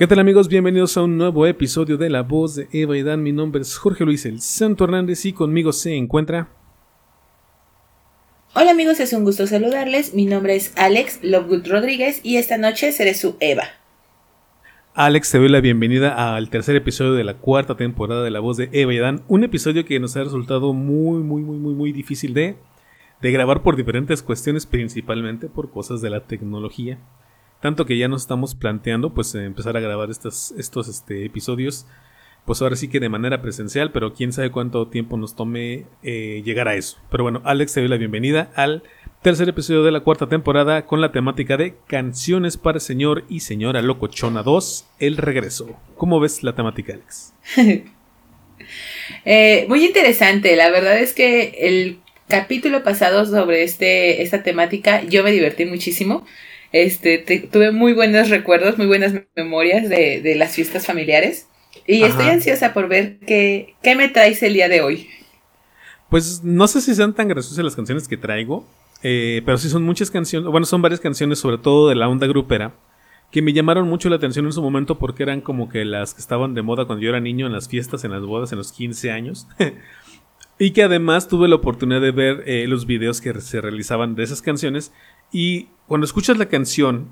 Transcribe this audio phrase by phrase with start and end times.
[0.00, 0.48] ¿Qué tal amigos?
[0.48, 3.22] Bienvenidos a un nuevo episodio de La Voz de Eva y Dan.
[3.22, 6.48] Mi nombre es Jorge Luis El Santo Hernández y conmigo se encuentra...
[8.54, 10.14] Hola amigos, es un gusto saludarles.
[10.14, 13.64] Mi nombre es Alex Lovegood Rodríguez y esta noche seré su Eva.
[14.94, 18.56] Alex, te doy la bienvenida al tercer episodio de la cuarta temporada de La Voz
[18.56, 19.22] de Eva y Dan.
[19.28, 22.56] Un episodio que nos ha resultado muy, muy, muy, muy, muy difícil de,
[23.20, 26.98] de grabar por diferentes cuestiones, principalmente por cosas de la tecnología.
[27.60, 31.86] Tanto que ya nos estamos planteando pues eh, empezar a grabar estos, estos este, episodios.
[32.46, 36.42] Pues ahora sí que de manera presencial, pero quién sabe cuánto tiempo nos tome eh,
[36.44, 36.98] llegar a eso.
[37.10, 38.82] Pero bueno, Alex, te doy la bienvenida al
[39.22, 43.82] tercer episodio de la cuarta temporada con la temática de Canciones para Señor y Señora
[43.82, 45.76] Locochona 2, El Regreso.
[45.98, 47.34] ¿Cómo ves la temática, Alex?
[49.26, 55.22] eh, muy interesante, la verdad es que el capítulo pasado sobre este, esta temática yo
[55.22, 56.24] me divertí muchísimo.
[56.72, 57.18] Este,
[57.50, 61.46] tuve muy buenos recuerdos, muy buenas memorias de, de las fiestas familiares.
[61.86, 65.08] Y estoy ansiosa por ver qué, qué me traes el día de hoy.
[66.08, 68.66] Pues no sé si sean tan graciosas las canciones que traigo,
[69.02, 72.26] eh, pero sí son muchas canciones, bueno, son varias canciones, sobre todo de la onda
[72.26, 72.74] grupera,
[73.30, 76.20] que me llamaron mucho la atención en su momento porque eran como que las que
[76.20, 78.72] estaban de moda cuando yo era niño en las fiestas, en las bodas, en los
[78.72, 79.46] 15 años.
[80.58, 84.24] y que además tuve la oportunidad de ver eh, los videos que se realizaban de
[84.24, 84.92] esas canciones
[85.32, 87.08] y cuando escuchas la canción,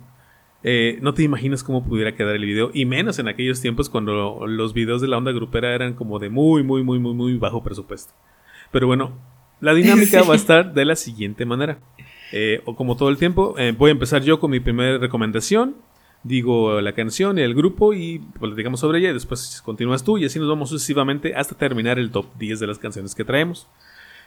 [0.62, 4.46] eh, no te imaginas cómo pudiera quedar el video, y menos en aquellos tiempos cuando
[4.46, 7.62] los videos de la onda grupera eran como de muy, muy, muy, muy, muy bajo
[7.62, 8.12] presupuesto.
[8.70, 9.12] Pero bueno,
[9.60, 11.78] la dinámica va a estar de la siguiente manera.
[12.32, 15.76] Eh, o como todo el tiempo, eh, voy a empezar yo con mi primera recomendación.
[16.24, 19.10] Digo la canción y el grupo y platicamos sobre ella.
[19.10, 22.66] Y después continúas tú y así nos vamos sucesivamente hasta terminar el top 10 de
[22.66, 23.68] las canciones que traemos.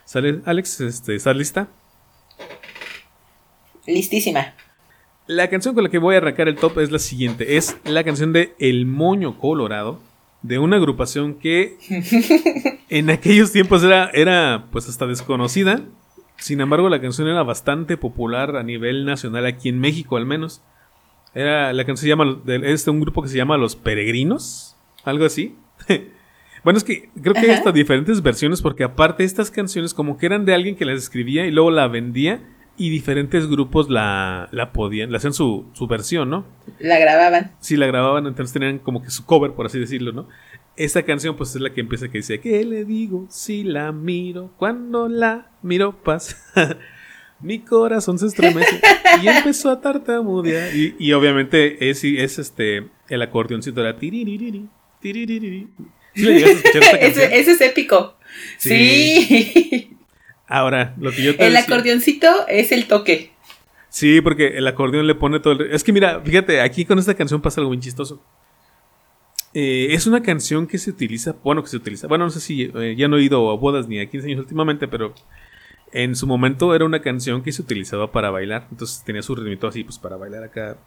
[0.06, 0.81] ¿Sale, Alex?
[0.81, 1.68] Este, ¿Estás lista?
[3.88, 4.53] Listísima.
[5.28, 7.58] La canción con la que voy a arrancar el top es la siguiente.
[7.58, 10.00] Es la canción de El Moño Colorado.
[10.42, 11.78] De una agrupación que
[12.90, 15.81] en aquellos tiempos era, era pues hasta desconocida.
[16.38, 20.63] Sin embargo, la canción era bastante popular a nivel nacional, aquí en México al menos.
[21.36, 25.25] Era, la canción se llama, es de un grupo que se llama Los Peregrinos, algo
[25.25, 25.56] así.
[26.63, 30.25] bueno, es que creo que hay hasta diferentes versiones porque aparte estas canciones como que
[30.25, 32.42] eran de alguien que las escribía y luego la vendía
[32.81, 36.47] y diferentes grupos la, la podían, le hacían su, su, versión, ¿no?
[36.80, 37.52] La grababan.
[37.59, 40.28] Sí, la grababan, entonces tenían como que su cover, por así decirlo, ¿no?
[40.75, 44.52] Esta canción pues es la que empieza que dice, ¿qué le digo si la miro?
[44.58, 46.36] Cuando la miro pasa,
[47.40, 48.81] mi corazón se estremece
[49.22, 50.75] y empezó a tartamudear.
[50.75, 54.68] Y, y obviamente es, es este, el acordeoncito era tiriririri,
[55.00, 55.68] tiriririri.
[56.16, 57.25] ¿Sí le a escuchar esta canción?
[57.25, 58.18] ese, ese es épico.
[58.58, 59.28] sí.
[59.28, 59.98] sí.
[60.51, 63.31] Ahora, lo que yo te El acordeoncito es el toque.
[63.88, 65.72] Sí, porque el acordeón le pone todo el...
[65.72, 68.22] Es que mira, fíjate, aquí con esta canción pasa algo bien chistoso.
[69.53, 72.63] Eh, es una canción que se utiliza, bueno, que se utiliza, bueno, no sé si
[72.63, 75.13] eh, ya no he ido a bodas ni a 15 años últimamente, pero
[75.94, 79.68] en su momento era una canción que se utilizaba para bailar, entonces tenía su ritmito
[79.68, 80.78] así, pues para bailar acá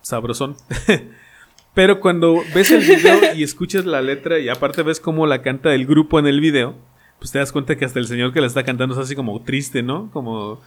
[0.00, 0.56] sabrosón.
[1.74, 5.74] pero cuando ves el video y escuchas la letra y aparte ves cómo la canta
[5.74, 6.76] el grupo en el video,
[7.22, 9.40] pues te das cuenta que hasta el señor que la está cantando es así como
[9.42, 10.10] triste, ¿no?
[10.10, 10.60] Como,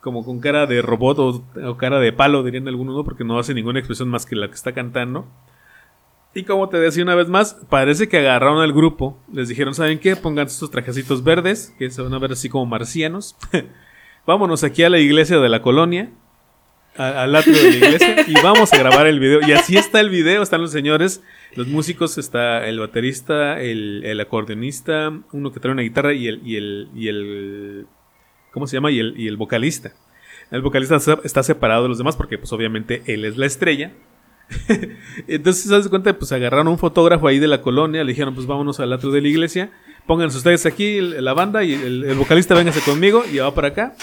[0.00, 3.04] como con cara de robot o, cara de palo, dirían algunos, ¿no?
[3.04, 5.26] Porque no hace ninguna expresión más que la que está cantando.
[6.32, 9.98] Y como te decía una vez más, parece que agarraron al grupo, les dijeron, ¿saben
[9.98, 10.16] qué?
[10.16, 13.36] Pongan estos trajecitos verdes, que se van a ver así como marcianos.
[14.26, 16.10] Vámonos aquí a la iglesia de la colonia,
[16.98, 19.40] al atrio de la iglesia, y vamos a grabar el video.
[19.46, 21.22] Y así está el video, están los señores
[21.54, 26.56] los músicos está el baterista, el, acordeonista, uno que trae una guitarra y el, y
[26.56, 27.86] el, y el
[28.52, 28.90] ¿cómo se llama?
[28.90, 29.92] Y el, y el vocalista.
[30.50, 33.92] El vocalista está separado de los demás porque pues obviamente él es la estrella.
[35.28, 36.16] Entonces, das cuenta?
[36.18, 39.20] Pues agarraron un fotógrafo ahí de la colonia, le dijeron, pues vámonos al atrio de
[39.20, 39.70] la iglesia,
[40.06, 43.94] pónganse ustedes aquí la banda y el, el vocalista véngase conmigo y va para acá.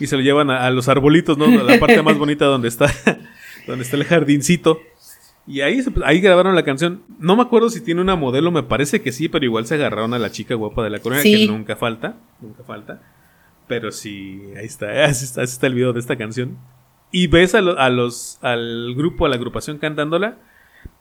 [0.00, 1.46] Y se lo llevan a, a los arbolitos, ¿no?
[1.46, 2.92] A la parte más bonita donde está,
[3.66, 4.80] donde está el jardincito.
[5.48, 7.02] Y ahí, ahí grabaron la canción.
[7.18, 10.12] No me acuerdo si tiene una modelo, me parece que sí, pero igual se agarraron
[10.12, 12.16] a la chica guapa de la corona, que nunca falta.
[12.40, 13.00] Nunca falta.
[13.66, 16.58] Pero sí, ahí está, así está, está el video de esta canción.
[17.10, 20.36] Y ves a, a, los, al grupo, a la agrupación cantándola.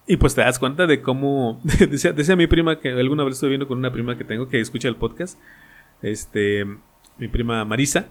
[0.07, 1.59] Y pues te das cuenta de cómo.
[1.89, 4.61] decía, decía mi prima que alguna vez estuve viendo con una prima que tengo que
[4.61, 5.37] escucha el podcast.
[6.01, 6.65] Este.
[7.17, 8.07] Mi prima Marisa.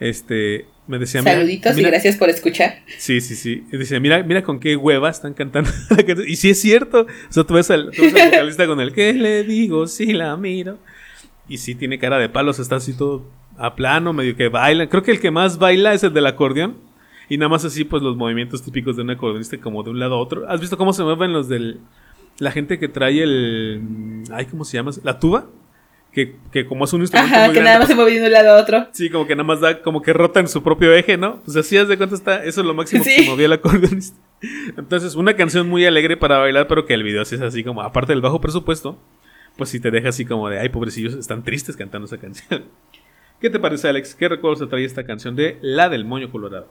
[0.00, 0.66] Este.
[0.86, 1.22] Me decía.
[1.22, 2.82] Saluditos y gracias por escuchar.
[2.98, 3.64] Sí, sí, sí.
[3.72, 5.70] Y decía, mira, mira con qué hueva están cantando.
[6.26, 7.02] y sí es cierto.
[7.02, 10.12] O sea, tú ves al, tú ves al vocalista con el que le digo, sí
[10.12, 10.78] la miro.
[11.48, 14.88] Y sí tiene cara de palos, está así todo a plano, medio que baila.
[14.88, 16.76] Creo que el que más baila es el del acordeón.
[17.28, 20.16] Y nada más así, pues los movimientos típicos de un acordeonista, como de un lado
[20.16, 20.48] a otro.
[20.48, 21.80] ¿Has visto cómo se mueven los del.
[22.38, 24.24] La gente que trae el.
[24.30, 24.90] Ay, ¿cómo se llama?
[25.02, 25.48] La tuba.
[26.14, 27.34] Que, que como es un instrumento.
[27.34, 28.86] Ajá, que nada más se mueve de un lado a otro.
[28.92, 31.42] Sí, como que nada más da, como que rota en su propio eje, ¿no?
[31.42, 32.44] Pues así haz de cuenta está.
[32.44, 34.16] Eso es lo máximo que se movía el acordeonista.
[34.76, 37.82] Entonces, una canción muy alegre para bailar, pero que el video sí es así como,
[37.82, 38.96] aparte del bajo presupuesto,
[39.56, 42.64] pues si te deja así como de, ay, pobrecillos, están tristes cantando esa canción.
[43.40, 44.14] ¿Qué te parece, Alex?
[44.14, 46.68] ¿Qué recuerdos te trae esta canción de La del Moño Colorado?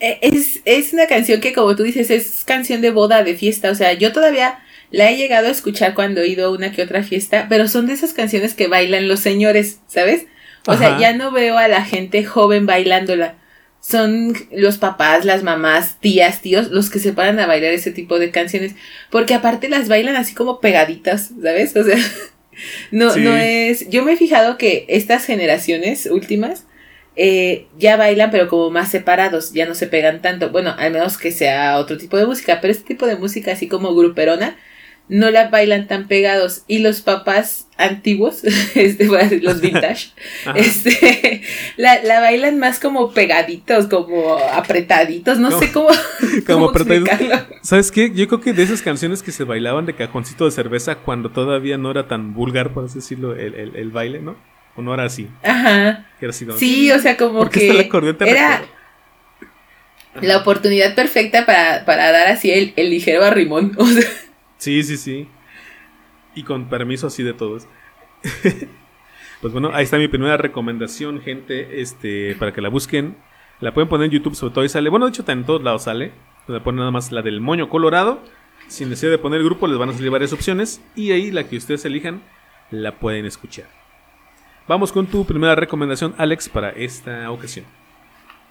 [0.00, 3.70] Eh, es, es, una canción que, como tú dices, es canción de boda, de fiesta.
[3.70, 4.58] O sea, yo todavía
[4.90, 7.86] la he llegado a escuchar cuando he ido a una que otra fiesta, pero son
[7.86, 10.26] de esas canciones que bailan los señores, ¿sabes?
[10.66, 13.36] O sea, ya no veo a la gente joven bailándola.
[13.80, 18.18] Son los papás, las mamás, tías, tíos, los que se paran a bailar ese tipo
[18.18, 18.74] de canciones.
[19.10, 21.76] Porque aparte las bailan así como pegaditas, ¿sabes?
[21.76, 21.96] O sea,
[22.90, 23.88] no, no es.
[23.90, 26.64] Yo me he fijado que estas generaciones últimas
[27.14, 30.50] eh, ya bailan, pero como más separados, ya no se pegan tanto.
[30.50, 33.68] Bueno, al menos que sea otro tipo de música, pero este tipo de música, así
[33.68, 34.56] como gruperona,
[35.08, 36.64] no la bailan tan pegados.
[36.66, 38.42] Y los papás antiguos,
[38.74, 39.06] este,
[39.42, 40.10] los vintage,
[40.54, 41.42] este,
[41.76, 45.88] la, la, bailan más como pegaditos, como apretaditos, no sé cómo.
[46.46, 47.46] Como apretaditos.
[47.62, 48.12] ¿Sabes qué?
[48.14, 51.78] Yo creo que de esas canciones que se bailaban de cajoncito de cerveza cuando todavía
[51.78, 54.36] no era tan vulgar, por así decirlo, el, el, el baile, ¿no?
[54.76, 55.28] ¿O no era así?
[55.42, 56.06] Ajá.
[56.58, 57.88] sí, o sea, como que
[58.20, 58.62] era
[60.20, 63.72] la oportunidad perfecta para, dar así el, el ligero arrimón.
[63.76, 64.04] O sea.
[64.58, 65.28] Sí, sí, sí.
[66.34, 67.66] Y con permiso así de todos.
[69.40, 73.16] pues bueno, ahí está mi primera recomendación, gente, este, para que la busquen.
[73.60, 74.90] La pueden poner en YouTube, sobre todo ahí sale.
[74.90, 76.12] Bueno, de hecho, en todos lados sale.
[76.46, 78.20] Le ponen nada más la del moño colorado.
[78.68, 80.80] Sin necesidad de poner grupo, les van a salir varias opciones.
[80.94, 82.22] Y ahí la que ustedes elijan,
[82.70, 83.66] la pueden escuchar.
[84.68, 87.64] Vamos con tu primera recomendación, Alex, para esta ocasión.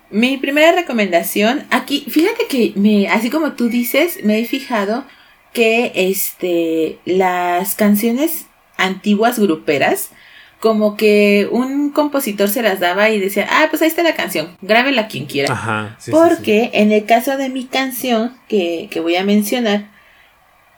[0.09, 5.03] Mi primera recomendación, aquí, fíjate que me, así como tú dices, me he fijado
[5.55, 8.47] que este, las canciones
[8.77, 10.11] antiguas gruperas,
[10.59, 14.57] como que un compositor se las daba y decía, ah, pues ahí está la canción,
[14.61, 15.53] grábela quien quiera.
[15.53, 19.87] Ajá, Porque en el caso de mi canción, que, que voy a mencionar,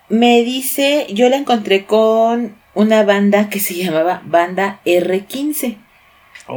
[0.09, 5.77] me dice, yo la encontré con una banda que se llamaba Banda R15.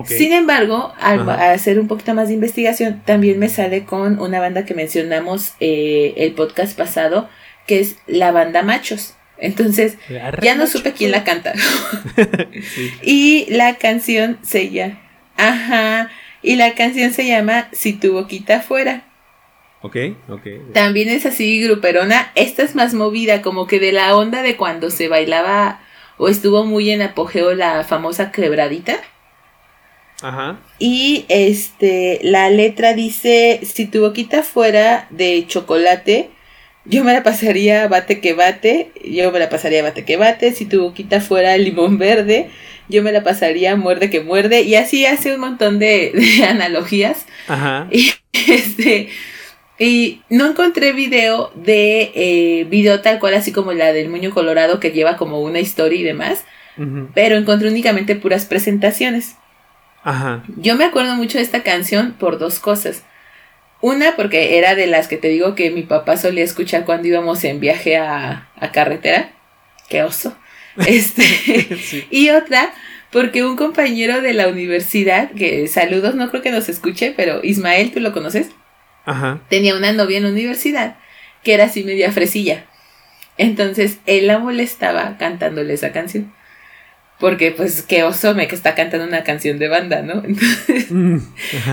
[0.04, 4.64] Sin embargo, al, hacer un poquito más de investigación, también me sale con una banda
[4.64, 7.28] que mencionamos eh, el podcast pasado,
[7.70, 9.14] que es la banda Machos.
[9.38, 9.96] Entonces,
[10.42, 11.52] ya no supe quién la canta.
[13.02, 14.98] Y la canción se llama.
[15.36, 16.10] Ajá.
[16.42, 19.04] Y la canción se llama Si tu boquita fuera.
[19.82, 19.96] Ok,
[20.28, 20.72] ok.
[20.74, 22.32] También es así gruperona.
[22.34, 25.80] Esta es más movida, como que de la onda de cuando se bailaba
[26.18, 28.96] o estuvo muy en apogeo la famosa quebradita.
[30.22, 30.58] Ajá.
[30.80, 36.30] Y este, la letra dice, si tu boquita fuera de chocolate,
[36.84, 40.66] yo me la pasaría bate que bate, yo me la pasaría bate que bate, si
[40.66, 42.50] tu boquita fuera limón verde,
[42.88, 47.26] yo me la pasaría muerde que muerde, y así hace un montón de, de analogías.
[47.48, 47.88] Ajá.
[48.32, 49.08] Y este,
[49.78, 54.78] y no encontré video de eh, video tal cual, así como la del Muño Colorado,
[54.78, 56.44] que lleva como una historia y demás.
[57.14, 59.36] Pero encontré únicamente puras presentaciones.
[60.02, 60.44] Ajá.
[60.56, 63.04] Yo me acuerdo mucho de esta canción por dos cosas.
[63.80, 67.42] Una, porque era de las que te digo que mi papá solía escuchar cuando íbamos
[67.44, 69.32] en viaje a, carretera.
[69.88, 70.36] Qué oso.
[70.86, 72.72] Este, Y otra,
[73.10, 77.90] porque un compañero de la universidad, que saludos, no creo que nos escuche, pero Ismael,
[77.90, 78.50] ¿tú lo conoces?
[79.48, 80.96] tenía una novia en la universidad
[81.42, 82.66] que era así media fresilla.
[83.38, 86.32] Entonces él la molestaba cantándole esa canción.
[87.20, 90.14] Porque pues qué oso me que está cantando una canción de banda, ¿no?
[90.24, 91.18] Entonces, mm,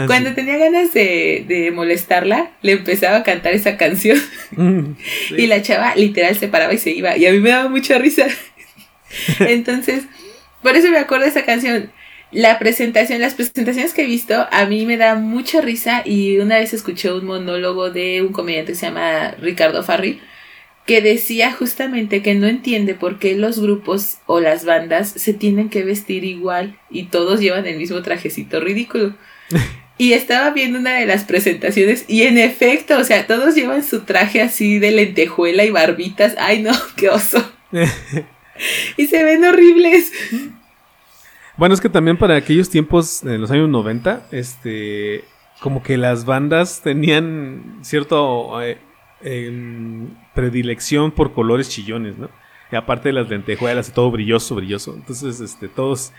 [0.05, 4.19] cuando tenía ganas de, molestarla, le empezaba a cantar esa canción.
[4.51, 4.91] Mm,
[5.37, 7.17] y la chava literal se paraba y se iba.
[7.17, 8.27] Y a mí me daba mucha risa.
[9.39, 10.03] Entonces,
[10.61, 11.91] por eso me acuerdo de esa canción
[12.31, 16.57] la presentación, las presentaciones que he visto, a mí me da mucha risa y una
[16.57, 20.19] vez escuché un monólogo de un comediante que se llama Ricardo Farri,
[20.87, 25.69] que decía justamente que no entiende por qué los grupos o las bandas se tienen
[25.69, 29.13] que vestir igual y todos llevan el mismo trajecito ridículo.
[29.99, 34.01] Y estaba viendo una de las presentaciones y en efecto, o sea, todos llevan su
[34.01, 36.35] traje así de lentejuela y barbitas.
[36.37, 37.43] Ay, no, qué oso.
[38.97, 40.11] y se ven horribles.
[41.57, 45.23] Bueno, es que también para aquellos tiempos, en los años 90, este,
[45.61, 48.77] como que las bandas tenían cierto eh,
[50.33, 52.29] predilección por colores chillones, ¿no?
[52.71, 54.93] Y aparte de las lentejuelas todo brilloso, brilloso.
[54.93, 56.11] Entonces, este, todos,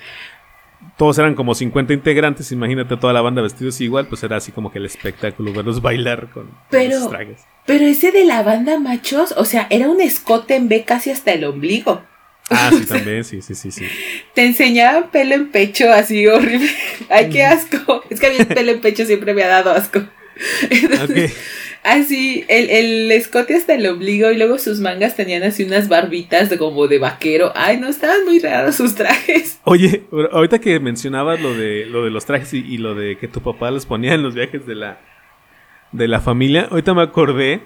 [0.96, 2.50] todos eran como 50 integrantes.
[2.52, 6.30] Imagínate toda la banda vestidos igual, pues era así como que el espectáculo, verlos bailar
[6.30, 7.42] con, pero, trajes.
[7.66, 11.32] Pero ese de la banda machos, o sea, era un escote en B casi hasta
[11.32, 12.02] el ombligo.
[12.50, 13.86] Ah, sí, también, sí, sí, sí, sí.
[14.34, 16.70] Te enseñaban pelo en pecho así horrible.
[17.10, 18.02] Ay, qué asco.
[18.08, 20.00] Es que a mí el pelo en pecho siempre me ha dado asco.
[21.82, 26.50] Así, el, el, escote hasta el ombligo y luego sus mangas tenían así unas barbitas
[26.50, 27.52] de como de vaquero.
[27.54, 29.60] Ay, no, estaban muy raros sus trajes.
[29.64, 33.40] Oye, ahorita que mencionabas lo de, lo de los trajes y, lo de que tu
[33.40, 35.00] papá los ponía en los viajes de la,
[35.92, 37.62] de la familia, ahorita me acordé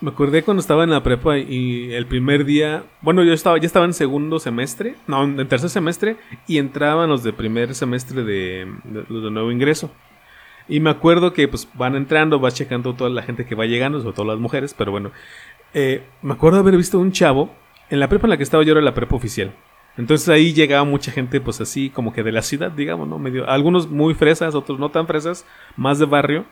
[0.00, 3.66] me acordé cuando estaba en la prepa y el primer día, bueno, yo estaba, ya
[3.66, 8.70] estaba en segundo semestre, no, en tercer semestre, y entraban los de primer semestre de,
[9.08, 9.90] los de nuevo ingreso.
[10.68, 14.00] Y me acuerdo que pues van entrando, vas checando toda la gente que va llegando,
[14.00, 15.12] sobre todo las mujeres, pero bueno,
[15.74, 17.54] eh, me acuerdo haber visto un chavo,
[17.88, 19.52] en la prepa en la que estaba yo era la prepa oficial.
[19.96, 23.18] Entonces ahí llegaba mucha gente pues así como que de la ciudad, digamos, ¿no?
[23.18, 25.46] Medio, algunos muy fresas, otros no tan fresas,
[25.76, 26.44] más de barrio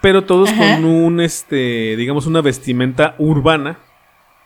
[0.00, 3.78] pero todos con un, este, digamos, una vestimenta urbana,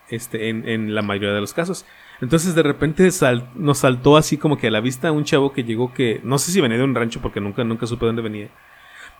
[0.08, 1.86] este, en, en la mayoría de los casos.
[2.20, 3.08] Entonces de repente
[3.54, 6.52] nos saltó así como que a la vista un chavo que llegó que, no sé
[6.52, 8.48] si venía de un rancho porque nunca, nunca supe dónde venía,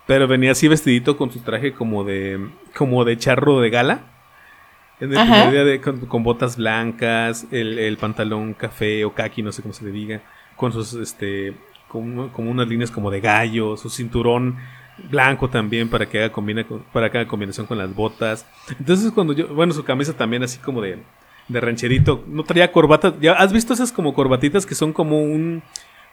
[0.07, 4.01] pero venía así vestidito con su traje como de, como de charro de gala.
[4.99, 9.51] En el primer día de, con, botas blancas, el, el, pantalón café o kaki, no
[9.51, 10.21] sé cómo se le diga,
[10.55, 11.53] con sus, este,
[11.89, 14.57] como, como unas líneas como de gallo, su cinturón
[15.09, 18.45] blanco también para que haga combina para que haga combinación con las botas.
[18.79, 20.99] Entonces cuando yo, bueno, su camisa también así como de,
[21.47, 23.13] de rancherito, no traía corbata.
[23.19, 25.61] ¿Ya has visto esas como corbatitas que son como un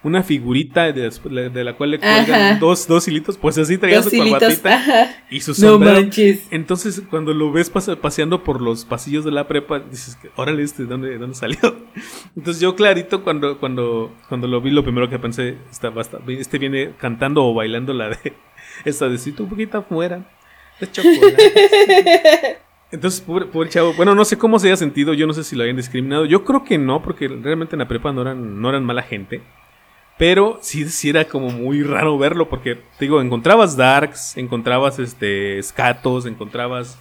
[0.05, 5.25] una figurita de, la cual le cuelgan dos, dos hilitos, pues así traía su corbatita
[5.31, 6.11] y su sombrero.
[6.51, 11.19] Entonces, cuando lo ves paseando por los pasillos de la prepa, dices, órale, este, ¿dónde,
[11.19, 11.59] ¿dónde salió?
[12.37, 15.93] Entonces yo clarito cuando, cuando, cuando lo vi, lo primero que pensé, está,
[16.29, 18.33] este viene cantando o bailando la de
[18.85, 20.29] esa de si tu poquito afuera
[20.81, 22.59] de chocolate.
[22.91, 25.57] Entonces, pobre, pobre, chavo, bueno, no sé cómo se haya sentido, yo no sé si
[25.57, 26.27] lo habían discriminado.
[26.27, 29.41] Yo creo que no, porque realmente en la prepa no eran, no eran mala gente.
[30.19, 35.63] Pero sí, sí era como muy raro verlo, porque te digo, encontrabas darks, encontrabas este
[35.63, 36.99] scatos, encontrabas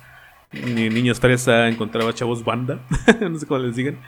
[0.51, 2.79] niños fresa, encontrabas chavos banda,
[3.21, 3.99] no sé cómo les digan.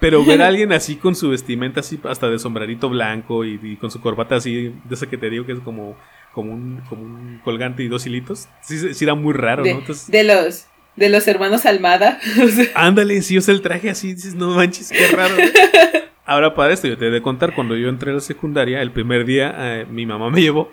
[0.00, 3.88] Pero ver a alguien así con su vestimenta así hasta de sombrerito blanco y, con
[3.90, 5.96] su corbata así, de esa que te digo que es como
[6.32, 8.48] como un, como un colgante y dos hilitos.
[8.62, 9.80] Sí, sí era muy raro, de, ¿no?
[10.08, 12.18] de los de los hermanos Almada.
[12.74, 15.36] Ándale, si usa el traje así, dices, no manches, qué raro.
[16.24, 18.92] Ahora para esto, yo te he de contar, cuando yo entré a la secundaria, el
[18.92, 20.70] primer día eh, mi mamá me llevó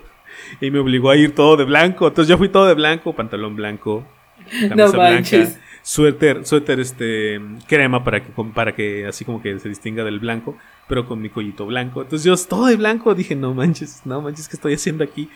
[0.60, 2.08] y me obligó a ir todo de blanco.
[2.08, 4.06] Entonces yo fui todo de blanco, pantalón blanco,
[4.48, 5.48] camisa no blanca,
[5.82, 10.56] suéter, suéter este crema para que, para que así como que se distinga del blanco
[10.90, 12.02] pero con mi collito blanco.
[12.02, 15.30] Entonces yo todo de blanco dije, no manches, no manches, ¿qué estoy haciendo aquí?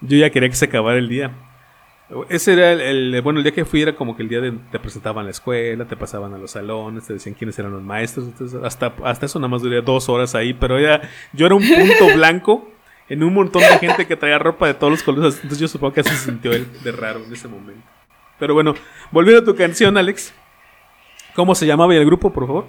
[0.00, 1.30] Yo ya quería que se acabara el día.
[2.28, 4.78] Ese era el, bueno, el día que fui era como que el día de te
[4.78, 8.26] presentaban a la escuela, te pasaban a los salones, te decían quiénes eran los maestros.
[8.26, 11.62] Entonces hasta, hasta eso nada más duré dos horas ahí, pero ya, yo era un
[11.62, 12.70] punto blanco
[13.08, 15.34] en un montón de gente que traía ropa de todos los colores.
[15.36, 17.82] Entonces yo supongo que así se sintió él de raro en ese momento.
[18.38, 18.74] Pero bueno,
[19.10, 20.32] volviendo a tu canción, Alex.
[21.34, 22.66] ¿Cómo se llamaba el grupo, por favor?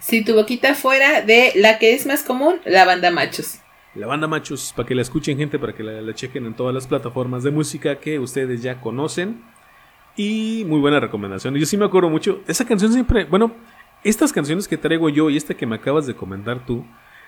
[0.00, 3.60] Si tu boquita fuera de la que es más común, la banda machos.
[3.94, 6.86] La banda machos, para que la escuchen gente, para que la, chequen en todas las
[6.86, 9.42] plataformas de música que ustedes ya conocen.
[10.16, 11.54] Y muy buena recomendación.
[11.54, 12.40] Yo sí me acuerdo mucho.
[12.46, 13.54] Esa canción siempre, bueno,
[14.02, 16.84] estas canciones que traigo yo y esta que me acabas de comentar tú,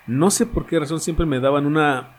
[0.06, 2.16] no sé por qué razón siempre me daban una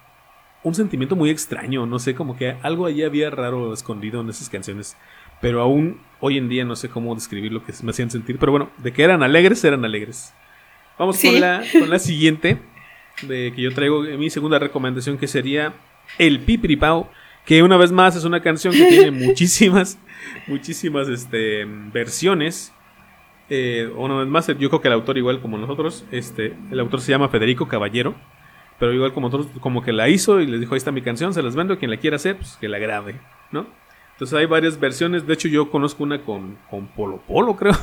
[0.63, 4.49] un sentimiento muy extraño, no sé, como que algo allí había raro escondido en esas
[4.49, 4.97] canciones,
[5.39, 8.51] pero aún hoy en día no sé cómo describir lo que me hacían sentir, pero
[8.51, 10.33] bueno, de que eran alegres, eran alegres.
[10.97, 12.59] Vamos con, la, con la siguiente,
[13.21, 15.73] de que yo traigo mi segunda recomendación, que sería
[16.17, 17.09] El Pipiripao,
[17.45, 19.97] que una vez más es una canción que tiene muchísimas,
[20.47, 22.73] muchísimas este, versiones.
[23.49, 27.01] Eh, una vez más, yo creo que el autor, igual como nosotros, este, el autor
[27.01, 28.15] se llama Federico Caballero,
[28.79, 31.33] pero igual como nosotros, como que la hizo y les dijo, ahí está mi canción,
[31.33, 33.15] se las vendo, quien la quiera hacer, pues que la grabe,
[33.51, 33.65] ¿no?
[34.13, 37.75] Entonces hay varias versiones, de hecho yo conozco una con, con Polo Polo, creo,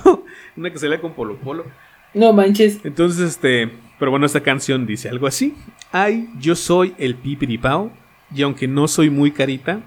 [0.57, 1.65] una que salía con Polo Polo.
[2.13, 2.85] No manches.
[2.85, 5.55] Entonces, este, pero bueno, esta canción dice algo así.
[5.93, 7.93] Ay, yo soy el pipiripao
[8.35, 9.81] y aunque no soy muy carita,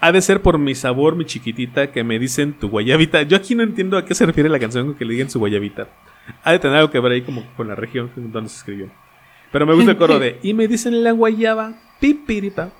[0.00, 3.22] ha de ser por mi sabor, mi chiquitita, que me dicen tu guayabita.
[3.22, 5.38] Yo aquí no entiendo a qué se refiere la canción con que le digan su
[5.38, 5.88] guayabita.
[6.42, 8.90] Ha de tener algo que ver ahí como con la región donde se escribió.
[9.50, 12.72] Pero me gusta el coro de, y me dicen la guayaba, pipiripa.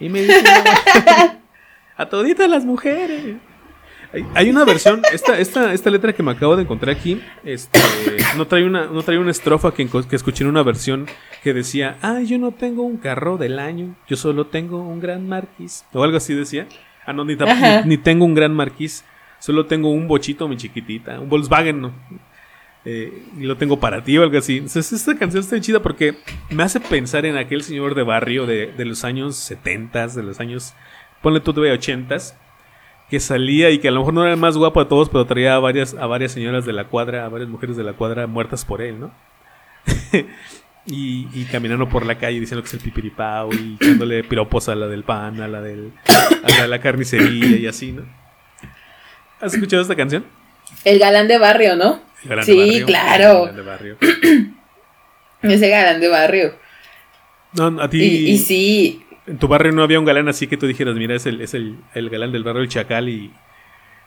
[0.00, 1.38] Y me dicen la guayaba,
[1.96, 3.36] a toditas las mujeres.
[4.34, 7.78] Hay, una versión, esta, esta, esta letra que me acabo de encontrar aquí, este,
[8.38, 11.06] no trae una, no trae una estrofa que, que escuché en una versión
[11.42, 15.28] que decía, ah, yo no tengo un carro del año, yo solo tengo un gran
[15.28, 15.84] marquís.
[15.92, 16.66] O algo así decía.
[17.04, 17.36] Ah, no, ni,
[17.84, 19.04] ni, tengo un gran marquís,
[19.40, 21.92] solo tengo un bochito, mi chiquitita, un Volkswagen, ¿no?
[22.86, 24.56] Eh, y lo tengo para ti o algo así.
[24.56, 26.14] Entonces, esta canción está chida porque
[26.48, 30.40] me hace pensar en aquel señor de barrio de, de los años 70, de los
[30.40, 30.74] años,
[31.20, 32.16] ponle tú de 80
[33.10, 35.26] que salía y que a lo mejor no era el más guapo de todos, pero
[35.26, 38.26] traía a varias, a varias señoras de la cuadra, a varias mujeres de la cuadra
[38.26, 39.10] muertas por él, ¿no?
[40.86, 44.86] y, caminando por la calle diciendo que es el pipiripao y echándole piropos a la
[44.86, 45.92] del pan, a la, del,
[46.60, 48.04] a la, carnicería y así, ¿no?
[49.40, 50.24] ¿Has escuchado esta canción?
[50.84, 52.00] El galán de barrio, ¿no?
[52.42, 53.48] sí, claro.
[53.48, 53.96] El galán de barrio.
[55.42, 56.54] Ese galán de barrio.
[57.52, 58.02] No, a ti.
[58.02, 61.26] y sí, en tu barrio no había un galán así que tú dijeras, mira, es
[61.26, 63.30] el, es el, galán del barrio, el chacal, y,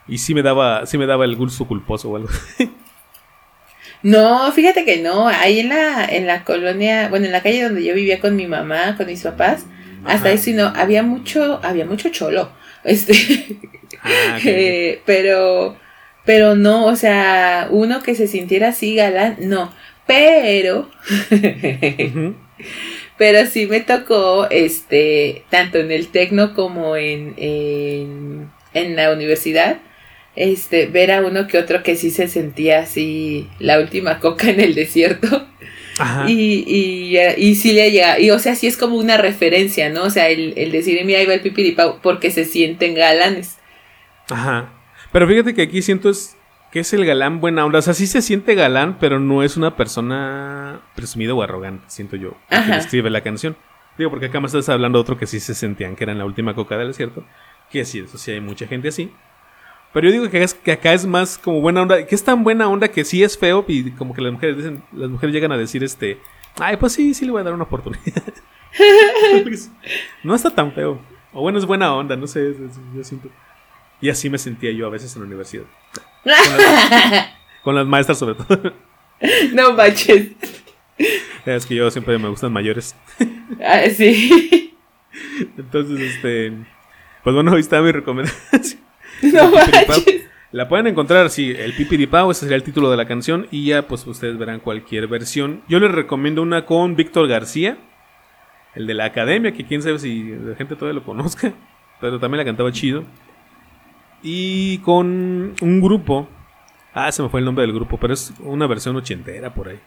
[0.07, 2.29] y sí me daba, sí me daba el gusto culposo o algo.
[4.03, 5.27] no, fíjate que no.
[5.27, 8.47] Ahí en la, en la colonia, bueno, en la calle donde yo vivía con mi
[8.47, 9.65] mamá, con mis papás,
[10.05, 12.51] hasta eso y no, había mucho, había mucho cholo.
[12.83, 13.59] Este.
[14.01, 15.77] Ah, eh, pero,
[16.25, 19.71] pero no, o sea, uno que se sintiera así galán, no.
[20.07, 20.89] Pero.
[23.21, 29.77] Pero sí me tocó, este, tanto en el tecno como en, en, la universidad,
[30.35, 34.59] este, ver a uno que otro que sí se sentía así la última coca en
[34.59, 35.47] el desierto.
[36.27, 40.05] Y, y, y sí le llega, y o sea, sí es como una referencia, ¿no?
[40.05, 43.57] O sea, el, el decir, mira, ahí va el pipiripau, porque se sienten galanes.
[44.31, 44.73] Ajá.
[45.11, 46.37] Pero fíjate que aquí siento es
[46.71, 47.79] que es el galán buena onda.
[47.79, 52.15] O sea, sí se siente galán, pero no es una persona presumida o arrogante, siento
[52.15, 52.35] yo.
[52.49, 53.57] Que escribe la canción.
[53.97, 56.19] Digo, porque acá me estás hablando de otro que sí se sentían que era en
[56.19, 57.23] la última coca del desierto.
[57.69, 59.11] Que sí, eso sí hay mucha gente así.
[59.93, 62.05] Pero yo digo que, es, que acá es más como buena onda.
[62.05, 63.65] Que es tan buena onda que sí es feo.
[63.67, 66.19] Y como que las mujeres dicen, las mujeres llegan a decir este.
[66.59, 68.23] Ay, pues sí, sí le voy a dar una oportunidad.
[70.23, 70.99] no está tan feo.
[71.33, 72.53] O bueno, es buena onda, no sé,
[72.95, 73.29] yo siento.
[74.01, 75.63] Y así me sentía yo a veces en la universidad.
[77.63, 78.73] Con las, maestras sobre todo.
[79.53, 80.31] No manches.
[81.45, 82.95] Es que yo siempre me gustan mayores.
[83.63, 84.75] Ah, sí.
[85.57, 86.53] Entonces, este.
[87.23, 88.81] Pues bueno, ahí está mi recomendación.
[89.21, 90.23] No manches.
[90.51, 93.47] La pueden encontrar, sí, el Pipiripao, ese sería el título de la canción.
[93.51, 95.61] Y ya, pues ustedes verán cualquier versión.
[95.69, 97.77] Yo les recomiendo una con Víctor García,
[98.75, 101.53] el de la academia, que quién sabe si la gente todavía lo conozca.
[102.01, 103.05] Pero también la cantaba chido.
[104.23, 106.27] Y con un grupo.
[106.93, 109.79] Ah, se me fue el nombre del grupo, pero es una versión ochentera por ahí.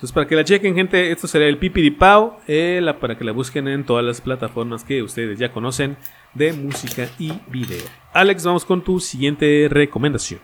[0.00, 2.40] Entonces, para que la chequen, gente, esto será el Pipiripao.
[2.48, 5.98] Eh, para que la busquen en todas las plataformas que ustedes ya conocen
[6.32, 7.84] de música y video.
[8.14, 10.40] Alex, vamos con tu siguiente recomendación.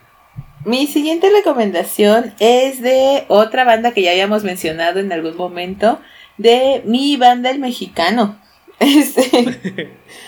[0.66, 6.00] Mi siguiente recomendación es de otra banda que ya habíamos mencionado en algún momento,
[6.36, 8.38] de mi banda el mexicano.
[8.78, 9.96] Este,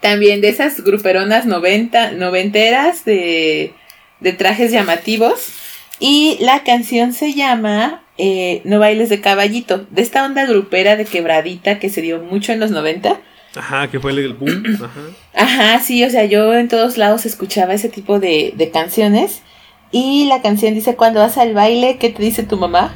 [0.00, 3.72] también de esas gruperonas noventa, noventeras de,
[4.20, 5.48] de trajes llamativos.
[6.00, 11.04] Y la canción se llama eh, No bailes de caballito, de esta onda grupera de
[11.04, 13.20] quebradita que se dio mucho en los 90.
[13.56, 14.62] Ajá, que fue el boom.
[14.76, 15.00] Ajá.
[15.34, 19.42] Ajá, sí, o sea, yo en todos lados escuchaba ese tipo de, de canciones.
[19.90, 22.94] Y la canción dice, cuando vas al baile, ¿qué te dice tu mamá?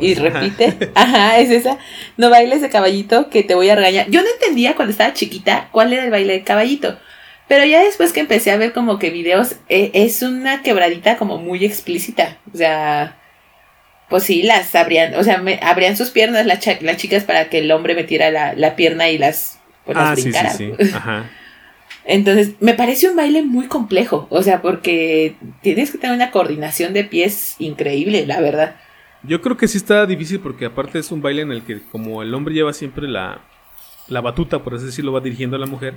[0.00, 1.78] Y repite, ajá, es esa,
[2.16, 4.08] no bailes de caballito que te voy a regañar.
[4.08, 6.98] Yo no entendía cuando estaba chiquita cuál era el baile de caballito.
[7.48, 11.38] Pero ya después que empecé a ver como que videos, e, es una quebradita como
[11.38, 12.38] muy explícita.
[12.52, 13.16] O sea,
[14.08, 17.58] pues sí, las abrían, o sea, me, abrían sus piernas las, las chicas para que
[17.58, 20.72] el hombre metiera la, la pierna y las, pues, ah, Sí, sí, sí.
[20.94, 21.30] Ajá.
[22.10, 26.94] Entonces, me parece un baile muy complejo, o sea, porque tienes que tener una coordinación
[26.94, 28.76] de pies increíble, la verdad.
[29.22, 32.22] Yo creo que sí está difícil porque aparte es un baile en el que como
[32.22, 33.42] el hombre lleva siempre la,
[34.08, 35.96] la batuta, por así decirlo, va dirigiendo a la mujer.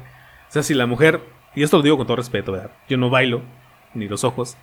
[0.49, 1.21] O sea, si la mujer,
[1.55, 2.71] y esto lo digo con todo respeto, ¿verdad?
[2.89, 3.41] Yo no bailo,
[3.93, 4.57] ni los ojos.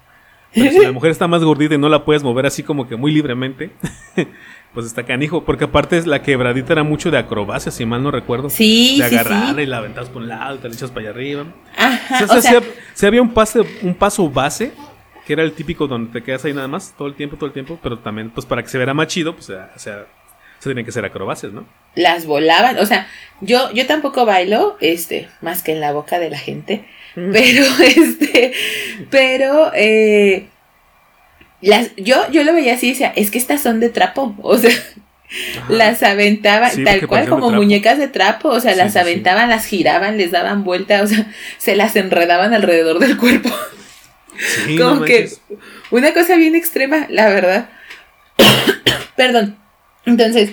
[0.52, 2.96] Pero si la mujer está más gordita y no la puedes mover así como que
[2.96, 3.70] muy libremente,
[4.74, 8.50] pues está canijo, porque aparte la quebradita era mucho de acrobacia, si mal no recuerdo.
[8.50, 11.46] Sí, De agarrarla y la aventas por un lado, te la echas para allá arriba.
[11.76, 12.62] Ajá, o sea,
[12.94, 14.72] si, había un, pase, un paso base,
[15.26, 17.52] que era el típico donde te quedas ahí nada más, todo el tiempo, todo el
[17.52, 20.07] tiempo, pero también, pues para que se viera más chido, pues, o sea,
[20.59, 21.64] Se tienen que ser acrobacias, ¿no?
[21.94, 23.09] Las volaban, o sea,
[23.40, 28.52] yo, yo tampoco bailo, este, más que en la boca de la gente, pero, este,
[29.11, 30.48] pero, eh,
[31.60, 34.56] las, yo, yo lo veía así y decía, es que estas son de trapo, o
[34.58, 34.74] sea,
[35.68, 40.30] las aventaban tal cual como muñecas de trapo, o sea, las aventaban, las giraban, les
[40.30, 43.50] daban vuelta, o sea, se las enredaban alrededor del cuerpo.
[44.78, 45.28] como que
[45.90, 47.68] una cosa bien extrema, la verdad.
[49.16, 49.56] Perdón.
[50.06, 50.50] Entonces,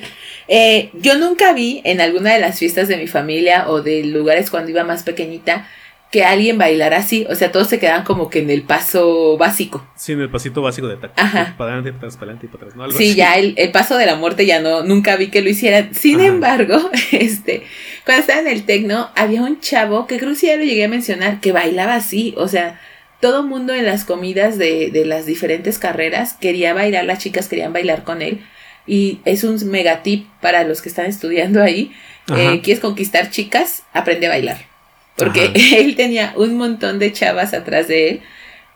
[0.47, 4.49] eh, yo nunca vi en alguna de las fiestas de mi familia o de lugares
[4.49, 5.67] cuando iba más pequeñita
[6.15, 7.27] que alguien bailara así.
[7.29, 9.85] O sea, todos se quedaban como que en el paso básico.
[9.97, 11.13] Sí, en el pasito básico de taco.
[11.17, 11.55] Ajá.
[11.57, 12.77] Para adelante, para adelante y para atrás.
[12.77, 12.89] ¿no?
[12.91, 15.93] sí, ya el, paso de la muerte ya no, nunca vi que lo hicieran.
[15.93, 17.63] Sin embargo, este,
[18.05, 20.87] cuando estaba en el tecno, había un chavo que creo que ya lo llegué a
[20.87, 22.33] mencionar, que bailaba así.
[22.37, 22.79] O sea,
[23.19, 27.73] todo mundo en las comidas de, de las diferentes carreras quería bailar, las chicas querían
[27.73, 28.39] bailar con él.
[28.87, 31.91] Y es un mega tip para los que están estudiando ahí.
[32.33, 34.74] Eh, quieres conquistar chicas, aprende a bailar.
[35.15, 38.21] Porque él tenía un montón de chavas atrás de él,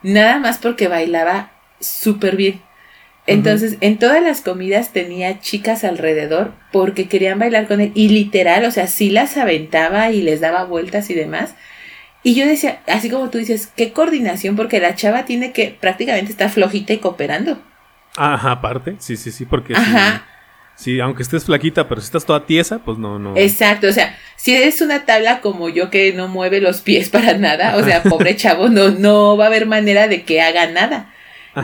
[0.01, 2.61] nada más porque bailaba súper bien.
[3.27, 7.91] Entonces, en todas las comidas tenía chicas alrededor porque querían bailar con él.
[7.93, 11.53] Y literal, o sea, sí las aventaba y les daba vueltas y demás.
[12.23, 16.31] Y yo decía, así como tú dices, qué coordinación, porque la chava tiene que prácticamente
[16.31, 17.61] estar flojita y cooperando.
[18.17, 20.25] Ajá, aparte, sí, sí, sí, porque Ajá.
[20.25, 20.38] Sí,
[21.01, 23.35] aunque estés flaquita, pero si estás toda tiesa, pues no, no.
[23.35, 27.33] Exacto, o sea, si eres una tabla como yo que no mueve los pies para
[27.37, 31.13] nada, o sea, pobre chavo, no, no va a haber manera de que haga nada.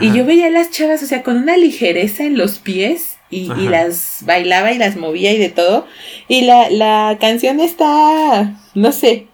[0.00, 3.50] Y yo veía a las chavas, o sea, con una ligereza en los pies y,
[3.52, 5.86] y, las bailaba y las movía y de todo.
[6.28, 9.28] Y la, la canción está, no sé,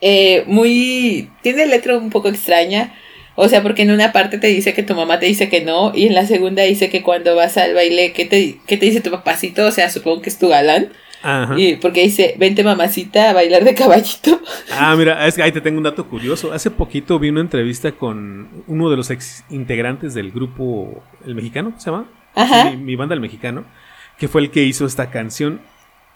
[0.00, 2.94] eh, muy, tiene letra un poco extraña
[3.34, 5.92] o sea, porque en una parte te dice que tu mamá te dice que no,
[5.94, 9.00] y en la segunda dice que cuando vas al baile, ¿qué te, qué te dice
[9.00, 9.66] tu papacito?
[9.66, 10.92] O sea, supongo que es tu galán.
[11.22, 11.54] Ajá.
[11.56, 14.40] Y porque dice, vente mamacita a bailar de caballito.
[14.74, 16.52] Ah, mira, es que ahí te tengo un dato curioso.
[16.52, 21.74] Hace poquito vi una entrevista con uno de los ex integrantes del grupo El Mexicano,
[21.78, 22.06] ¿se llama?
[22.34, 22.70] Ajá.
[22.70, 23.64] mi, banda El Mexicano,
[24.18, 25.60] que fue el que hizo esta canción.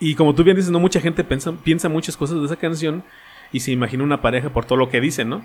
[0.01, 3.05] Y como tú bien dices, no mucha gente piensa, piensa muchas cosas de esa canción
[3.53, 5.43] y se imagina una pareja por todo lo que dicen, ¿no?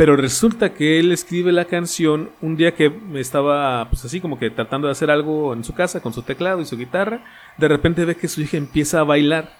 [0.00, 4.48] Pero resulta que él escribe la canción un día que estaba, pues así como que
[4.48, 7.22] tratando de hacer algo en su casa con su teclado y su guitarra.
[7.58, 9.52] De repente ve que su hija empieza a bailar.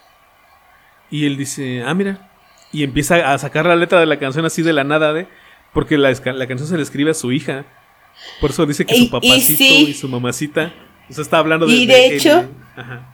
[1.11, 2.31] Y él dice, ah, mira.
[2.73, 5.27] Y empieza a sacar la letra de la canción así de la nada de.
[5.75, 7.65] Porque la, la canción se le escribe a su hija.
[8.39, 10.73] Por eso dice que su papacito y, su mamacita.
[11.07, 11.73] O sea, está hablando de.
[11.73, 12.49] Y de, hecho.
[12.75, 13.11] ajá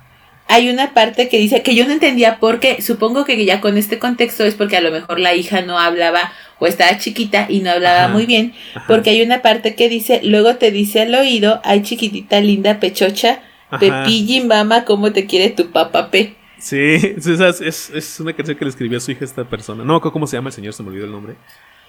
[0.48, 4.00] hay una parte que dice que yo no entendía porque supongo que ya con este
[4.00, 7.72] contexto es porque a lo mejor la hija no hablaba o estaba chiquita y no
[7.72, 8.54] hablaba muy bien,
[8.88, 13.42] porque hay una parte que dice, luego te dice al oído, ay chiquitita linda pechocha,
[13.80, 16.36] Pepilli mama, ¿cómo te quiere tu papá P?
[16.58, 16.78] Sí,
[17.18, 19.84] es, es, una canción que le escribió a su hija esta persona.
[19.84, 21.36] No cómo se llama el señor, se me olvidó el nombre.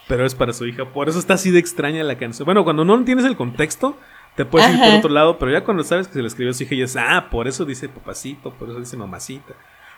[0.07, 0.87] Pero es para su hija.
[0.87, 2.47] Por eso está así de extraña la canción.
[2.47, 3.97] Bueno, cuando no tienes el contexto,
[4.37, 6.55] te puedes ir por otro lado, pero ya cuando sabes que se le escribió a
[6.55, 9.55] su hija y es, ah, por eso dice papacito, por eso dice mamacita.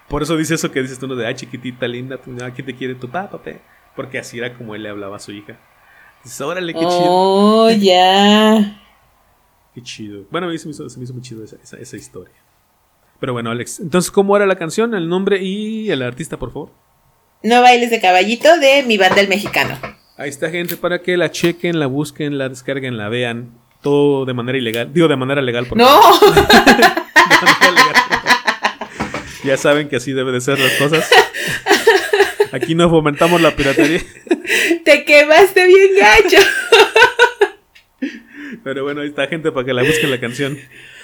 [0.08, 1.14] Por eso dice eso que dices tú, ¿no?
[1.14, 3.40] de, ah, chiquitita, linda, ¿quién te quiere tu papá,
[3.96, 5.58] Porque así era como él le hablaba a su hija.
[6.22, 6.90] Dices, órale, qué chido.
[6.90, 8.82] Oh, ya.
[9.74, 10.24] Qué chido.
[10.30, 12.34] Bueno, a mí se me hizo, muy chido esa, esa, historia.
[13.18, 16.70] Pero bueno, Alex, entonces, ¿cómo era la canción, el nombre y el artista, por favor?
[17.42, 19.78] No bailes de caballito de mi banda el mexicano.
[20.16, 23.58] Ahí está, gente, para que la chequen, la busquen, la descarguen, la vean.
[23.80, 24.92] Todo de manera ilegal.
[24.92, 25.66] Digo, de manera legal.
[25.66, 26.00] Porque ¡No!
[29.44, 31.08] ya saben que así debe de ser las cosas.
[32.52, 34.00] Aquí no fomentamos la piratería.
[34.84, 36.46] Te quemaste bien gacho.
[38.64, 40.58] Pero bueno, ahí está gente para que la busquen la canción.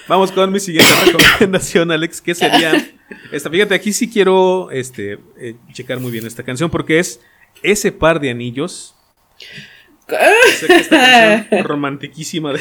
[0.08, 2.86] Vamos con mi siguiente recomendación, Alex, que sería
[3.32, 3.50] esta.
[3.50, 7.20] Fíjate, aquí sí quiero este, eh, checar muy bien esta canción porque es
[7.62, 8.94] ese par de anillos
[10.68, 12.52] esta romantiquísima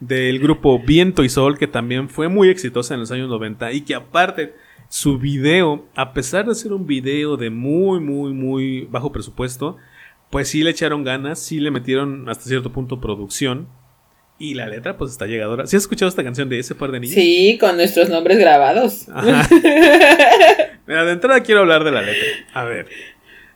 [0.00, 3.82] del grupo Viento y Sol, que también fue muy exitosa en los años 90 y
[3.82, 4.54] que aparte
[4.88, 9.76] su video, a pesar de ser un video de muy, muy, muy bajo presupuesto,
[10.30, 13.68] pues sí le echaron ganas, sí le metieron hasta cierto punto producción.
[14.40, 15.66] Y la letra, pues está llegadora.
[15.66, 17.14] ¿Sí has escuchado esta canción de ese par de niños?
[17.14, 19.08] Sí, con nuestros nombres grabados.
[20.86, 22.28] Mira, de entrada quiero hablar de la letra.
[22.54, 22.86] A ver.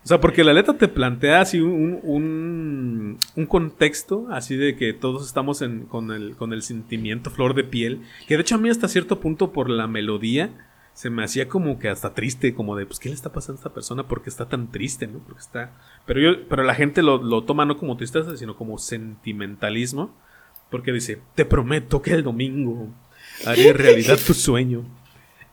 [0.05, 4.92] O sea, porque la letra te plantea así un, un, un contexto, así de que
[4.92, 8.59] todos estamos en, con, el, con el sentimiento flor de piel, que de hecho a
[8.59, 10.51] mí hasta cierto punto por la melodía
[10.94, 13.61] se me hacía como que hasta triste, como de, pues, ¿qué le está pasando a
[13.61, 14.09] esta persona?
[14.09, 15.18] Porque está tan triste, ¿no?
[15.20, 15.72] Porque está...
[16.07, 20.14] Pero, yo, pero la gente lo, lo toma no como tristeza, sino como sentimentalismo,
[20.70, 22.88] porque dice, te prometo que el domingo
[23.46, 24.85] Haré realidad tu sueño.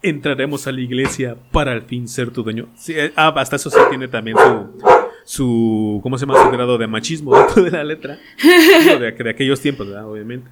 [0.02, 2.70] Entraremos a la iglesia para al fin ser tu dueño.
[2.88, 4.82] Eh, ah, hasta eso sí tiene también su,
[5.26, 6.42] su, ¿cómo se llama?
[6.42, 8.18] Su grado de machismo dentro de la letra.
[8.42, 10.10] de, de aquellos tiempos, ¿verdad?
[10.10, 10.50] Obviamente.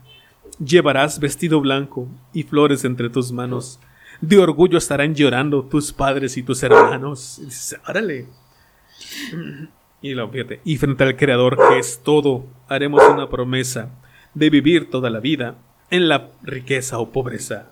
[0.64, 3.80] Llevarás vestido blanco y flores entre tus manos.
[4.22, 7.40] De orgullo estarán llorando tus padres y tus hermanos.
[7.40, 7.80] Y dices.
[10.02, 10.62] Y lo fíjate.
[10.64, 13.90] Y frente al Creador, que es todo, haremos una promesa
[14.34, 15.56] de vivir toda la vida
[15.90, 17.72] en la riqueza o pobreza.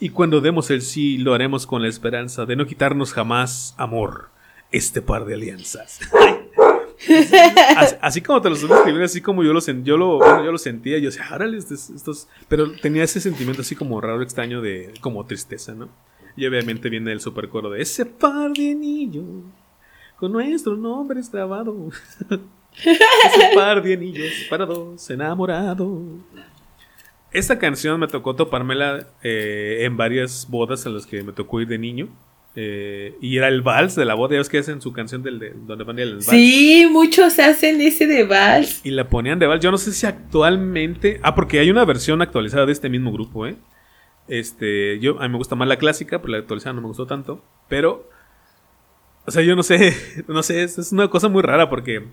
[0.00, 4.28] Y cuando demos el sí, lo haremos con la esperanza de no quitarnos jamás, amor,
[4.70, 6.00] este par de alianzas.
[8.00, 10.98] así, como te lo estoy escribiendo, así como yo lo, yo lo, yo lo sentía,
[10.98, 15.74] yo decía, árale, estos, pero tenía ese sentimiento así como raro, extraño de como tristeza,
[15.74, 15.88] ¿no?
[16.36, 19.44] Y obviamente viene el supercoro de ese par de anillos
[20.16, 21.94] con nuestros nombres grabados.
[22.84, 26.02] ese par de anillos para dos enamorados.
[27.30, 31.68] Esta canción me tocó topármela eh, en varias bodas a las que me tocó ir
[31.68, 32.08] de niño.
[32.60, 34.32] Eh, y era el vals de la boda.
[34.32, 36.26] Ya ves que hacen su canción del, de, donde van el vals.
[36.26, 38.80] Sí, muchos hacen ese de vals.
[38.84, 39.62] Y la ponían de vals.
[39.62, 41.20] Yo no sé si actualmente.
[41.22, 43.54] Ah, porque hay una versión actualizada de este mismo grupo, ¿eh?
[44.26, 47.06] Este, yo, a mí me gusta más la clásica, pero la actualizada no me gustó
[47.06, 47.44] tanto.
[47.68, 48.10] Pero,
[49.24, 49.94] o sea, yo no sé,
[50.26, 52.08] no sé, es, es una cosa muy rara porque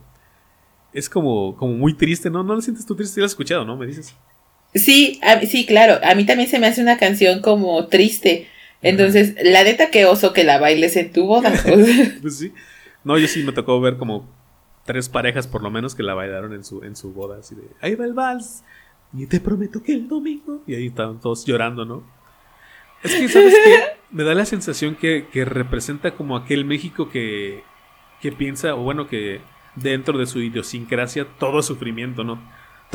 [0.94, 2.44] es como, como muy triste, ¿no?
[2.44, 3.16] ¿No lo sientes tú triste?
[3.16, 3.78] Si lo has escuchado, ¿no?
[3.78, 4.16] Me dices.
[4.76, 6.00] Sí, sí, claro.
[6.04, 8.48] A mí también se me hace una canción como triste.
[8.82, 11.52] Entonces, la neta que oso que la bailes en tu boda.
[12.22, 12.54] pues sí.
[13.04, 14.30] No, yo sí me tocó ver como
[14.86, 17.40] tres parejas por lo menos que la bailaron en su, en su boda.
[17.40, 18.64] Así de, ahí va el vals.
[19.14, 20.62] Y te prometo que el domingo.
[20.68, 22.04] Y ahí estaban todos llorando, ¿no?
[23.04, 23.84] Es que, ¿sabes qué?
[24.12, 27.64] Me da la sensación que, que representa como aquel México que,
[28.22, 29.42] que piensa, o bueno, que
[29.76, 32.40] dentro de su idiosincrasia todo es sufrimiento, ¿no?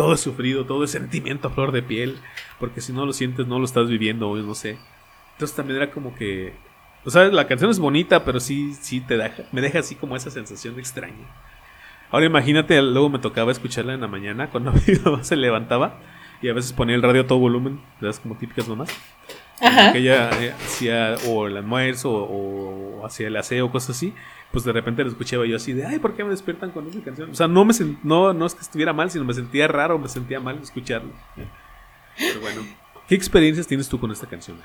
[0.01, 2.17] todo es sufrido, todo es sentimiento a flor de piel,
[2.59, 4.79] porque si no lo sientes no lo estás viviendo, no sé.
[5.41, 6.53] Entonces también era como que,
[7.03, 10.15] o sea, la canción es bonita, pero sí, sí te deja, me deja así como
[10.15, 11.15] esa sensación extraña.
[12.11, 15.99] Ahora imagínate, luego me tocaba escucharla en la mañana cuando mi mamá se levantaba
[16.43, 18.21] y a veces ponía el radio a todo volumen, ¿verdad?
[18.23, 18.91] Como típicas mamás.
[19.63, 19.93] Ajá.
[19.93, 24.13] Que ella eh, hacía o el almuerzo o, o hacía el aseo, cosas así
[24.53, 27.01] pues de repente lo escuchaba yo así de, ay, ¿por qué me despiertan con esa
[27.01, 27.31] canción?
[27.31, 27.73] O sea, no, me
[28.03, 31.13] no, no es que estuviera mal, sino me sentía raro, me sentía mal escucharlo.
[32.19, 32.63] Pero bueno,
[33.07, 34.59] ¿qué experiencias tienes tú con esta canción,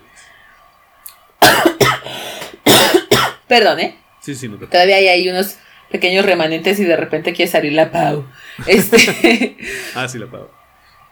[3.47, 3.95] Perdón, ¿eh?
[4.21, 5.57] Sí, sí, no te Todavía hay unos
[5.91, 8.25] pequeños remanentes y de repente quiere salir la Pau.
[8.67, 9.57] Este...
[9.95, 10.49] ah, sí, la Pau.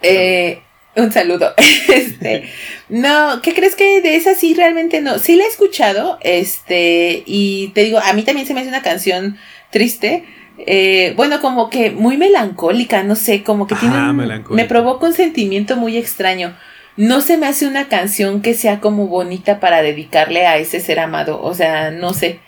[0.01, 0.61] Eh,
[0.95, 1.53] un saludo.
[1.93, 2.49] Este,
[2.89, 5.19] no, ¿qué crees que de esa sí realmente no?
[5.19, 8.81] Sí la he escuchado, este, y te digo, a mí también se me hace una
[8.81, 9.37] canción
[9.69, 10.25] triste.
[10.57, 14.13] Eh, bueno, como que muy melancólica, no sé, como que tiene.
[14.49, 16.55] me provoca un sentimiento muy extraño.
[16.95, 20.99] No se me hace una canción que sea como bonita para dedicarle a ese ser
[20.99, 21.41] amado.
[21.41, 22.39] O sea, no sé.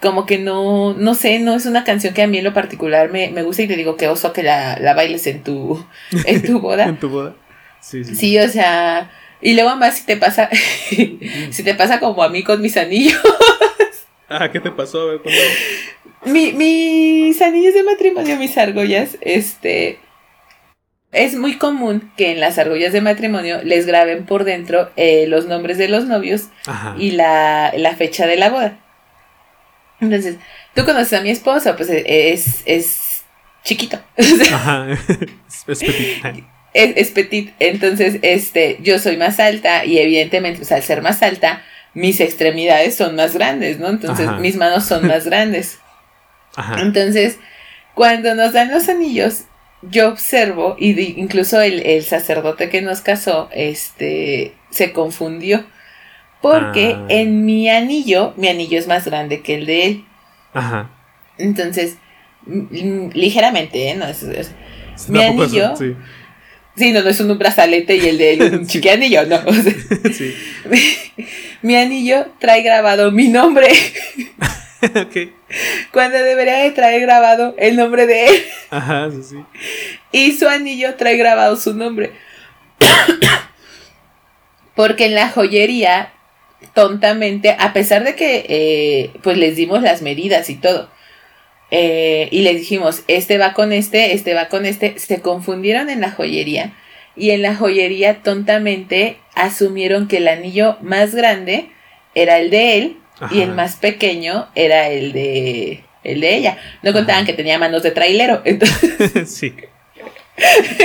[0.00, 3.10] Como que no, no sé, no es una canción que a mí en lo particular
[3.10, 5.84] me, me gusta y te digo que oso que la, la bailes en tu,
[6.26, 6.84] en tu boda.
[6.84, 7.34] en tu boda.
[7.80, 10.50] Sí, o sea, y luego más si te pasa,
[10.90, 13.20] si te pasa como a mí con mis anillos.
[14.28, 15.20] Ah, ¿qué te pasó?
[16.24, 20.00] Mi, mis anillos de matrimonio, mis argollas, este,
[21.12, 25.46] es muy común que en las argollas de matrimonio les graben por dentro eh, los
[25.46, 26.48] nombres de los novios
[26.98, 28.78] y la, fecha de la boda.
[30.00, 30.36] Entonces,
[30.74, 33.24] tú conoces a mi esposo, pues es, es
[33.64, 33.98] chiquito.
[34.52, 34.88] Ajá,
[35.58, 35.64] es,
[36.74, 37.52] es, petit.
[37.58, 41.62] Entonces, este, yo soy más alta y evidentemente, al ser más alta,
[41.94, 43.88] mis extremidades son más grandes, ¿no?
[43.88, 45.78] Entonces, mis manos son más grandes.
[46.78, 47.38] Entonces,
[47.94, 49.44] cuando nos dan los anillos,
[49.90, 55.64] yo observo, y incluso el, sacerdote que nos casó, este, se confundió.
[56.42, 57.06] Porque ah.
[57.08, 60.04] en mi anillo, mi anillo es más grande que el de él.
[60.52, 60.90] Ajá.
[61.38, 61.96] Entonces,
[62.46, 63.94] ligeramente, ¿eh?
[63.96, 64.22] No, es,
[65.08, 65.74] mi anillo.
[66.76, 69.40] Sí, no, no es un brazalete y el de un chiqui anillo, no.
[70.12, 70.34] sí.
[71.62, 73.68] mi, anillo trae grabado mi nombre.
[74.82, 75.16] ok.
[75.92, 78.34] Cuando debería de traer grabado el nombre de él.
[78.70, 79.36] Ajá, sí, sí.
[80.12, 82.12] Y su anillo trae grabado su nombre.
[84.74, 86.12] Porque en la joyería,
[86.74, 90.90] tontamente, a pesar de que eh, pues les dimos las medidas y todo,
[91.70, 96.00] eh, y les dijimos, este va con este, este va con este, se confundieron en
[96.00, 96.74] la joyería
[97.16, 101.70] y en la joyería tontamente asumieron que el anillo más grande
[102.14, 102.96] era el de él
[103.30, 106.58] y el más pequeño era el de el de ella.
[106.82, 109.54] No contaban que tenía manos de trailero, entonces sí.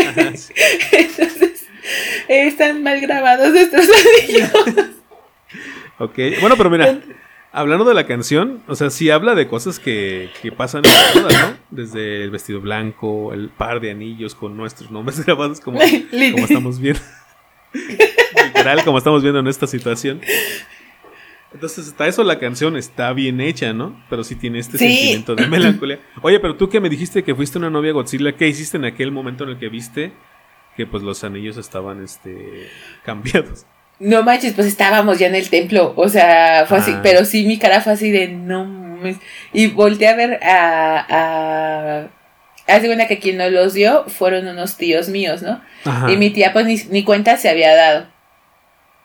[0.91, 1.67] entonces
[2.27, 4.51] Están mal grabados estos anillos.
[5.99, 6.99] ok, bueno, pero mira,
[7.51, 11.21] hablando de la canción, o sea, sí habla de cosas que, que pasan en la
[11.21, 11.57] boda, ¿no?
[11.69, 16.79] Desde el vestido blanco, el par de anillos con nuestros nombres grabados como, como estamos
[16.79, 17.01] viendo.
[17.73, 20.21] Literal, como estamos viendo en esta situación.
[21.53, 24.01] Entonces, hasta eso la canción está bien hecha, ¿no?
[24.09, 25.99] Pero sí tiene este sentimiento de melancolía.
[26.21, 29.11] Oye, pero tú que me dijiste que fuiste una novia Godzilla, ¿qué hiciste en aquel
[29.11, 30.13] momento en el que viste
[30.77, 32.69] que pues los anillos estaban este
[33.03, 33.65] cambiados?
[33.99, 37.01] No manches, pues estábamos ya en el templo, o sea, fue así, ah.
[37.03, 38.81] pero sí mi cara fue así de no
[39.53, 42.07] y volteé a ver a, a
[42.67, 45.61] hace buena que quien nos los dio fueron unos tíos míos, ¿no?
[46.09, 48.07] Y mi tía pues ni, ni cuenta se había dado.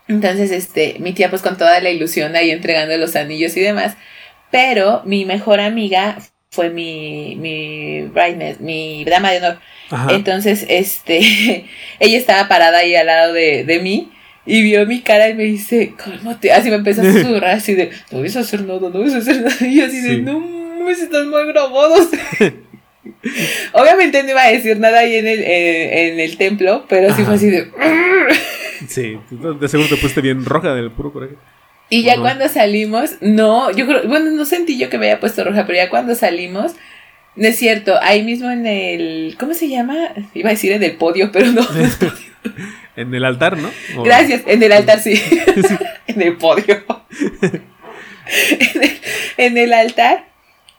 [0.09, 3.97] Entonces, este, mi tía pues con toda la ilusión ahí entregando los anillos y demás.
[4.51, 6.19] Pero mi mejor amiga
[6.51, 8.11] fue mi, mi
[8.61, 9.59] mi dama de honor.
[10.11, 11.67] Entonces, este,
[12.01, 14.11] ella estaba parada ahí al lado de, de mí
[14.47, 16.53] y vio mi cara y me dice, cálmate.
[16.53, 19.19] Así me empezó a susurrar así de, no vas a hacer nada, no vas a
[19.19, 19.57] hacer nada.
[19.67, 22.09] Y así de, no, me están muy grabados.
[23.73, 27.25] Obviamente no iba a decir nada ahí en el, eh, en el templo, pero sí
[27.25, 27.69] fue así de...
[28.89, 31.37] Sí, de seguro te pusiste bien roja del puro coraje.
[31.89, 35.45] Y ya cuando salimos, no, yo creo, bueno, no sentí yo que me haya puesto
[35.45, 36.75] roja, pero ya cuando salimos,
[37.37, 39.95] no es cierto, ahí mismo en el, ¿cómo se llama?
[40.35, 41.63] Iba a decir en el podio, pero no.
[42.97, 43.71] en el altar, ¿no?
[44.03, 45.15] Gracias, en el altar sí.
[46.09, 46.83] en el podio.
[49.37, 50.25] en, el, altar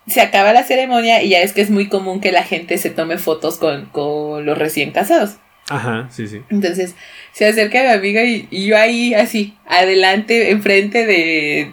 [0.07, 2.89] se acaba la ceremonia y ya es que es muy común que la gente se
[2.89, 5.37] tome fotos con, con los recién casados.
[5.69, 6.41] Ajá, sí, sí.
[6.49, 6.95] Entonces
[7.37, 11.71] se acerca a mi amiga y, yo ahí así, adelante, enfrente de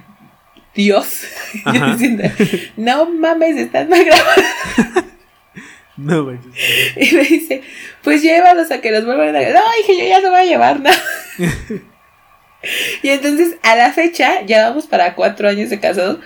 [0.74, 1.22] Dios,
[1.92, 2.24] diciendo,
[2.76, 5.08] no mames, estás mal grabando.
[5.96, 6.40] no mames.
[6.96, 7.62] Y me dice,
[8.02, 9.40] pues llévalos a que los vuelvan a...
[9.40, 11.02] No, dije, yo ya no voy a llevar nada.
[13.02, 16.18] y entonces a la fecha, ya vamos para cuatro años de casados,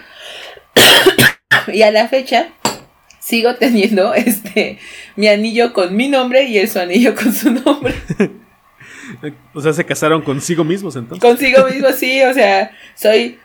[1.72, 2.48] y a la fecha
[3.20, 4.80] sigo teniendo este
[5.14, 7.94] mi anillo con mi nombre y él su anillo con su nombre.
[9.54, 11.22] O sea, se casaron consigo mismos entonces.
[11.22, 13.38] Consigo mismos, sí, o sea, soy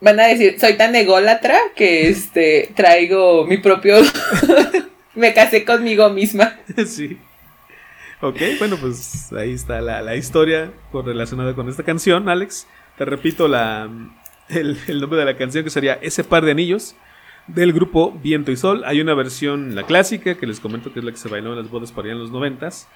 [0.00, 3.96] van a decir, soy tan ególatra que este traigo mi propio
[5.14, 6.56] me casé conmigo misma.
[6.86, 7.18] Sí.
[8.22, 12.66] Ok, bueno, pues ahí está la, la historia relacionada con esta canción, Alex.
[12.98, 13.88] Te repito la,
[14.50, 16.96] el, el nombre de la canción que sería Ese par de anillos
[17.46, 18.82] del grupo Viento y Sol.
[18.84, 21.60] Hay una versión, la clásica, que les comento que es la que se bailó en
[21.60, 22.88] las bodas por allá en los noventas.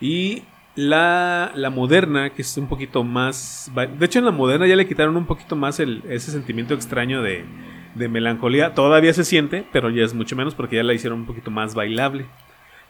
[0.00, 3.70] Y la, la, moderna, que es un poquito más...
[3.98, 7.22] De hecho, en la moderna ya le quitaron un poquito más el, ese sentimiento extraño
[7.22, 7.44] de,
[7.94, 8.74] de melancolía.
[8.74, 11.74] Todavía se siente, pero ya es mucho menos porque ya la hicieron un poquito más
[11.74, 12.26] bailable.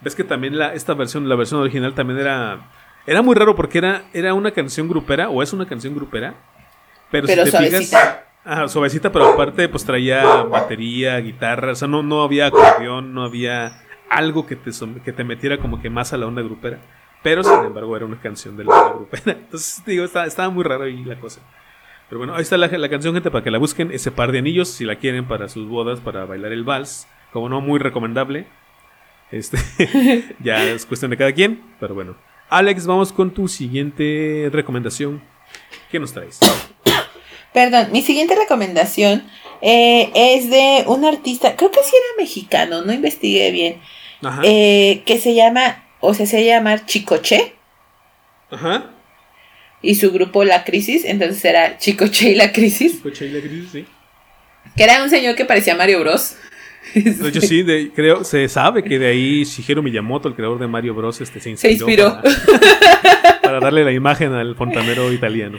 [0.01, 2.71] Ves que también la, esta versión, la versión original también era...
[3.07, 6.35] Era muy raro porque era, era una canción grupera, o es una canción grupera.
[7.09, 7.91] Pero, si te fijas,
[8.43, 13.23] Ah, suavecita, pero aparte pues traía batería, guitarra, o sea, no, no había acordeón, no
[13.23, 14.71] había algo que te,
[15.05, 16.79] que te metiera como que más a la onda grupera.
[17.23, 19.33] Pero sin embargo era una canción de la grupera.
[19.33, 21.41] Entonces, digo, estaba, muy raro ahí la cosa.
[22.09, 23.91] Pero bueno, ahí está la, la, canción, gente, para que la busquen.
[23.91, 27.07] Ese par de anillos, si la quieren para sus bodas, para bailar el vals.
[27.31, 28.47] Como no, muy recomendable.
[29.31, 29.57] Este,
[30.39, 31.61] ya es cuestión de cada quien.
[31.79, 32.17] Pero bueno.
[32.49, 35.21] Alex, vamos con tu siguiente recomendación.
[35.89, 36.39] ¿Qué nos traes?
[37.53, 39.23] Perdón, mi siguiente recomendación
[39.61, 43.81] eh, es de un artista, creo que sí era mexicano, no investigué bien,
[44.43, 47.53] eh, que se llama, o se llama Chicoche.
[48.49, 48.91] Ajá.
[49.81, 52.97] Y su grupo La Crisis, entonces era Chicoche y La Crisis.
[52.97, 53.85] Chicoche y La Crisis, sí.
[54.75, 56.35] Que era un señor que parecía Mario Bros.
[56.93, 57.63] De hecho, sí,
[57.95, 61.49] creo, se sabe que de ahí Shigeru Miyamoto, el creador de Mario Bros, este, se
[61.49, 62.21] inspiró.
[63.41, 65.57] Para, darle la imagen al fontanero italiano.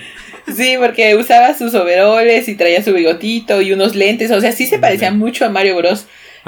[0.54, 4.66] Sí, porque usaba sus overoles y traía su bigotito y unos lentes, o sea, sí
[4.66, 6.06] se parecía mucho a Mario Bros.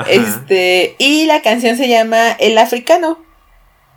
[0.09, 3.24] Este, y la canción se llama El Africano.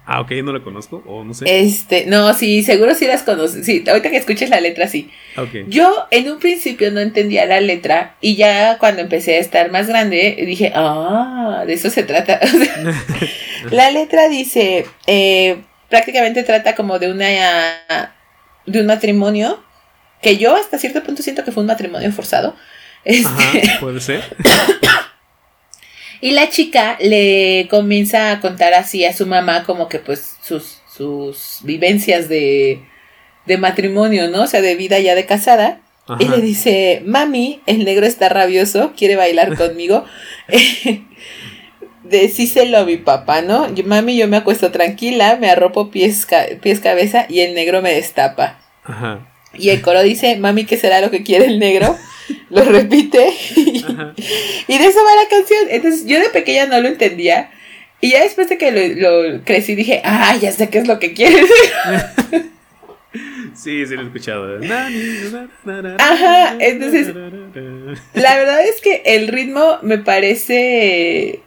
[0.09, 1.59] Ah, ok, no la conozco, o no sé.
[1.59, 3.65] Este, no, sí, seguro sí las conoces.
[3.65, 5.11] Sí, ahorita que escuches la letra, sí.
[5.35, 5.65] Okay.
[5.67, 9.87] Yo en un principio no entendía la letra y ya cuando empecé a estar más
[9.87, 12.39] grande dije, ah, de eso se trata.
[13.71, 15.57] la letra dice, eh,
[15.89, 18.15] prácticamente trata como de una,
[18.65, 19.61] de un matrimonio
[20.21, 22.55] que yo hasta cierto punto siento que fue un matrimonio forzado.
[23.03, 24.23] Este, puede ser.
[26.21, 30.81] Y la chica le comienza a contar así a su mamá como que pues sus,
[30.91, 32.81] sus vivencias de,
[33.45, 34.43] de matrimonio, ¿no?
[34.43, 35.81] O sea, de vida ya de casada.
[36.19, 40.05] Y le dice, mami, el negro está rabioso, quiere bailar conmigo.
[42.09, 43.73] decíselo a mi papá, ¿no?
[43.73, 46.27] Yo, mami, yo me acuesto tranquila, me arropo pies,
[46.61, 48.59] pies cabeza y el negro me destapa.
[48.83, 49.27] Ajá.
[49.53, 51.97] Y el coro dice, mami, ¿qué será lo que quiere el negro?
[52.49, 53.29] Lo repite.
[53.55, 53.81] y,
[54.77, 55.67] de eso va la canción.
[55.69, 57.51] Entonces yo de pequeña no lo entendía.
[57.99, 61.13] Y ya después de que lo, crecí dije, ah, ya sé qué es lo que
[61.13, 61.49] quieres.
[63.55, 64.59] sí, sí lo he escuchado.
[65.97, 67.07] Ajá, entonces,
[68.13, 71.39] la verdad es que el ritmo me parece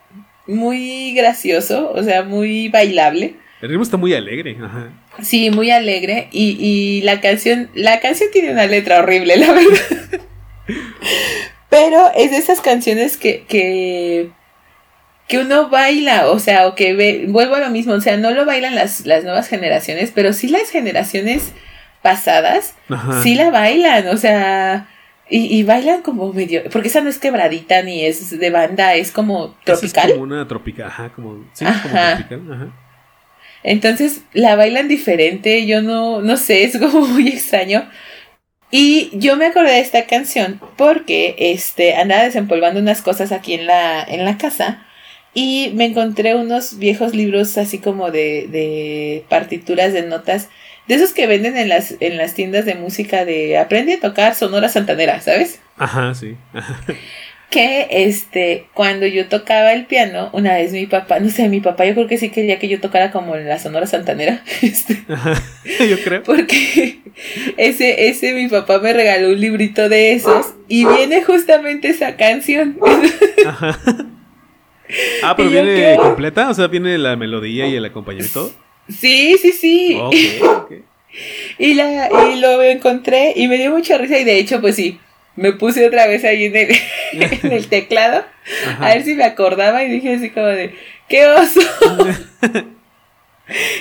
[0.47, 3.35] muy gracioso, o sea, muy bailable.
[3.63, 4.91] El ritmo está muy alegre, ajá.
[5.23, 6.29] Sí, muy alegre.
[6.33, 10.21] Y, y la canción, la canción tiene una letra horrible, la verdad.
[11.69, 14.31] Pero es de esas canciones que, que,
[15.29, 18.33] que uno baila, o sea, o que ve, vuelvo a lo mismo, o sea, no
[18.33, 21.53] lo bailan las, las nuevas generaciones, pero sí las generaciones
[22.03, 22.75] pasadas,
[23.23, 24.89] sí la bailan, o sea,
[25.29, 29.55] y, bailan como medio, porque esa no es quebradita ni es de banda, es como
[29.63, 30.09] tropical.
[30.09, 32.73] Es como una tropical, ajá, como, sí, como tropical, ajá.
[33.63, 37.89] Entonces la bailan diferente, yo no, no sé, es como muy extraño.
[38.71, 43.67] Y yo me acordé de esta canción porque este, andaba desempolvando unas cosas aquí en
[43.67, 44.87] la, en la casa
[45.35, 50.49] y me encontré unos viejos libros así como de, de partituras de notas,
[50.87, 54.35] de esos que venden en las, en las tiendas de música de aprende a tocar
[54.35, 55.61] Sonora Santanera, ¿sabes?
[55.77, 56.37] Ajá, sí.
[57.51, 61.85] que este, cuando yo tocaba el piano, una vez mi papá, no sé, mi papá
[61.85, 64.43] yo creo que sí quería que yo tocara como en la Sonora Santanera.
[64.63, 64.97] Este,
[65.89, 66.23] yo creo.
[66.23, 67.01] Porque
[67.57, 72.79] ese, ese mi papá me regaló un librito de esos y viene justamente esa canción.
[75.23, 78.53] Ah, pero viene completa, o sea, viene la melodía y el acompañamiento.
[78.89, 80.01] Sí, sí, sí.
[81.59, 84.99] Y, la, y lo encontré y me dio mucha risa y de hecho, pues sí,
[85.41, 86.69] me puse otra vez ahí en el,
[87.43, 88.25] en el teclado
[88.79, 90.75] a ver si me acordaba y dije así como de,
[91.09, 91.61] ¡qué oso!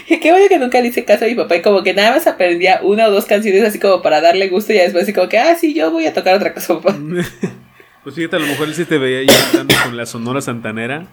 [0.07, 2.11] y qué bueno que nunca le hice caso a mi papá y como que nada
[2.11, 5.27] más aprendía una o dos canciones así como para darle gusto y después así como
[5.27, 6.97] que, ah, sí, yo voy a tocar otra cosa, papá.
[8.03, 11.07] pues fíjate, a lo mejor él sí te veía ahí cantando con la sonora santanera.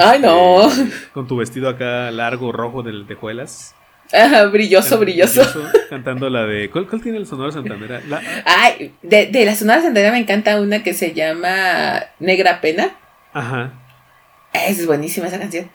[0.00, 0.68] Ay, no.
[0.68, 3.76] Este, con tu vestido acá largo, rojo de tejuelas.
[4.12, 5.42] Ajá, brilloso, brilloso,
[5.88, 6.70] Cantando la de.
[6.70, 8.00] ¿Cuál, tiene el Sonora Santanera?
[8.44, 12.96] Ay, de, de la Sonora Santanera me encanta una que se llama Negra Pena.
[13.32, 13.72] Ajá.
[14.52, 15.70] Es buenísima esa canción.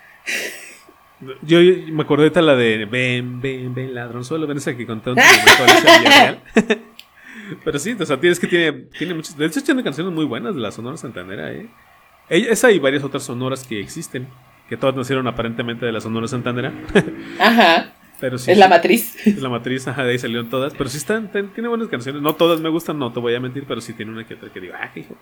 [1.41, 4.47] Yo, me acordé de la de Ven, ven, ven, ladronzuelo.
[4.47, 6.41] Ven esa que contó real.
[7.65, 9.35] Pero sí, o sea, tienes que tiene, tiene muchas.
[9.35, 11.67] De hecho, tiene canciones muy buenas de la Sonora Santanera, ¿eh?
[12.29, 14.27] Esa y varias otras sonoras que existen.
[14.69, 16.71] Que todas nacieron aparentemente de la Sonora Santanera.
[17.39, 19.15] Ajá es la matriz.
[19.25, 20.73] Es la matriz, ajá, de ahí salieron todas.
[20.73, 22.21] Pero sí están, tiene buenas canciones.
[22.21, 24.49] No todas me gustan, no te voy a mentir, pero sí tiene una que otra
[24.51, 25.15] que digo, ah, hijo.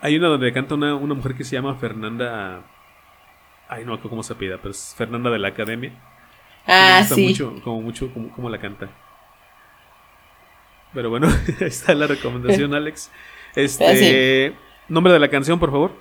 [0.00, 2.64] Hay una donde canta una, mujer que se llama Fernanda.
[3.68, 5.92] Ay, no cómo se pida, pero es Fernanda de la Academia.
[6.66, 7.28] Ah, me gusta sí.
[7.28, 8.88] mucho, como mucho, como, la canta.
[10.94, 11.28] Pero bueno,
[11.60, 13.10] ahí está la recomendación, Alex.
[13.54, 14.54] Este.
[14.88, 15.92] Nombre de la canción, por favor.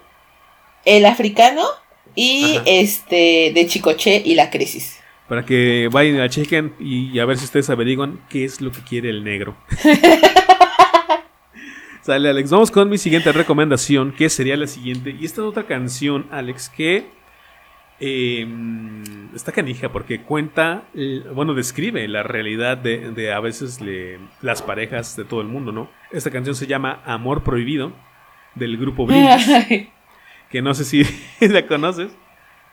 [0.86, 1.64] El africano
[2.16, 7.38] y este de Chicoche y la crisis para que vayan a chequen y a ver
[7.38, 9.56] si ustedes averiguan qué es lo que quiere el negro.
[12.02, 15.14] Sale Alex, vamos con mi siguiente recomendación, que sería la siguiente.
[15.20, 17.10] Y esta es otra canción, Alex, que
[18.00, 19.04] em,
[19.36, 20.86] está canija porque cuenta,
[21.34, 23.82] bueno, describe la realidad de, a veces
[24.42, 25.90] las parejas de todo el mundo, ¿no?
[26.10, 27.92] Esta canción se llama Amor Prohibido,
[28.56, 29.50] del grupo Brindis,
[30.50, 31.04] que no sé si
[31.46, 32.16] la conoces.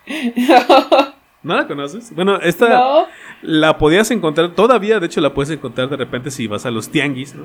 [0.06, 1.13] ¿No
[1.44, 2.14] la conoces?
[2.14, 3.06] Bueno, esta
[3.42, 6.88] la podías encontrar, todavía de hecho la puedes encontrar de repente si vas a los
[6.88, 7.44] tianguis, ¿no?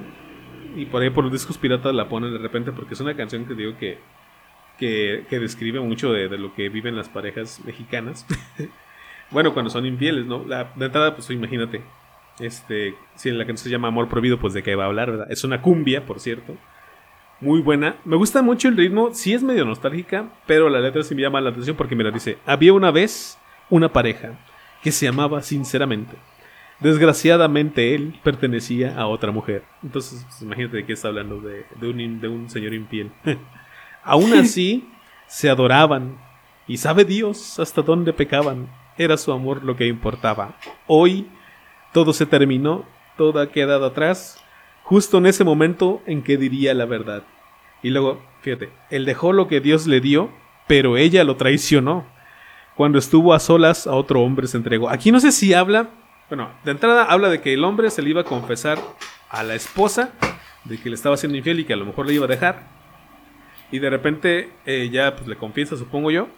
[0.76, 3.46] Y por ahí por los discos piratas la ponen de repente porque es una canción
[3.46, 3.98] que digo que,
[4.78, 8.26] que, describe mucho de, lo que viven las parejas mexicanas.
[9.32, 10.46] bueno, cuando son infieles, ¿no?
[10.48, 11.82] La, de entrada, pues imagínate,
[12.40, 15.28] este, si la canción se llama Amor Prohibido, pues de qué va a hablar, ¿verdad?
[15.30, 16.56] Es una cumbia, por cierto.
[17.42, 17.96] Muy buena.
[18.04, 21.42] Me gusta mucho el ritmo, sí es medio nostálgica, pero la letra sí me llama
[21.42, 23.39] la atención porque, mira, dice, había una vez
[23.70, 24.40] una pareja
[24.82, 26.16] que se amaba sinceramente.
[26.80, 29.64] Desgraciadamente él pertenecía a otra mujer.
[29.84, 33.12] Entonces, pues, imagínate de qué está hablando, de, un, de un señor infiel.
[34.04, 34.88] Aún así,
[35.28, 36.18] se adoraban.
[36.68, 38.70] Y sabe Dios hasta dónde pecaban.
[38.98, 40.56] Era su amor lo que importaba.
[40.88, 41.28] Hoy
[41.92, 42.86] todo se terminó,
[43.18, 44.44] todo ha quedado atrás,
[44.84, 47.24] justo en ese momento en que diría la verdad.
[47.84, 50.30] Y luego, fíjate, él dejó lo que Dios le dio,
[50.68, 52.06] pero ella lo traicionó
[52.80, 54.90] cuando estuvo a solas a otro hombre se entregó.
[54.90, 55.90] Aquí no sé si habla,
[56.30, 58.80] bueno, de entrada habla de que el hombre se le iba a confesar
[59.30, 60.14] a la esposa
[60.64, 62.70] de que le estaba siendo infiel y que a lo mejor le iba a dejar.
[63.70, 66.30] Y de repente eh, ya pues le confiesa, supongo yo.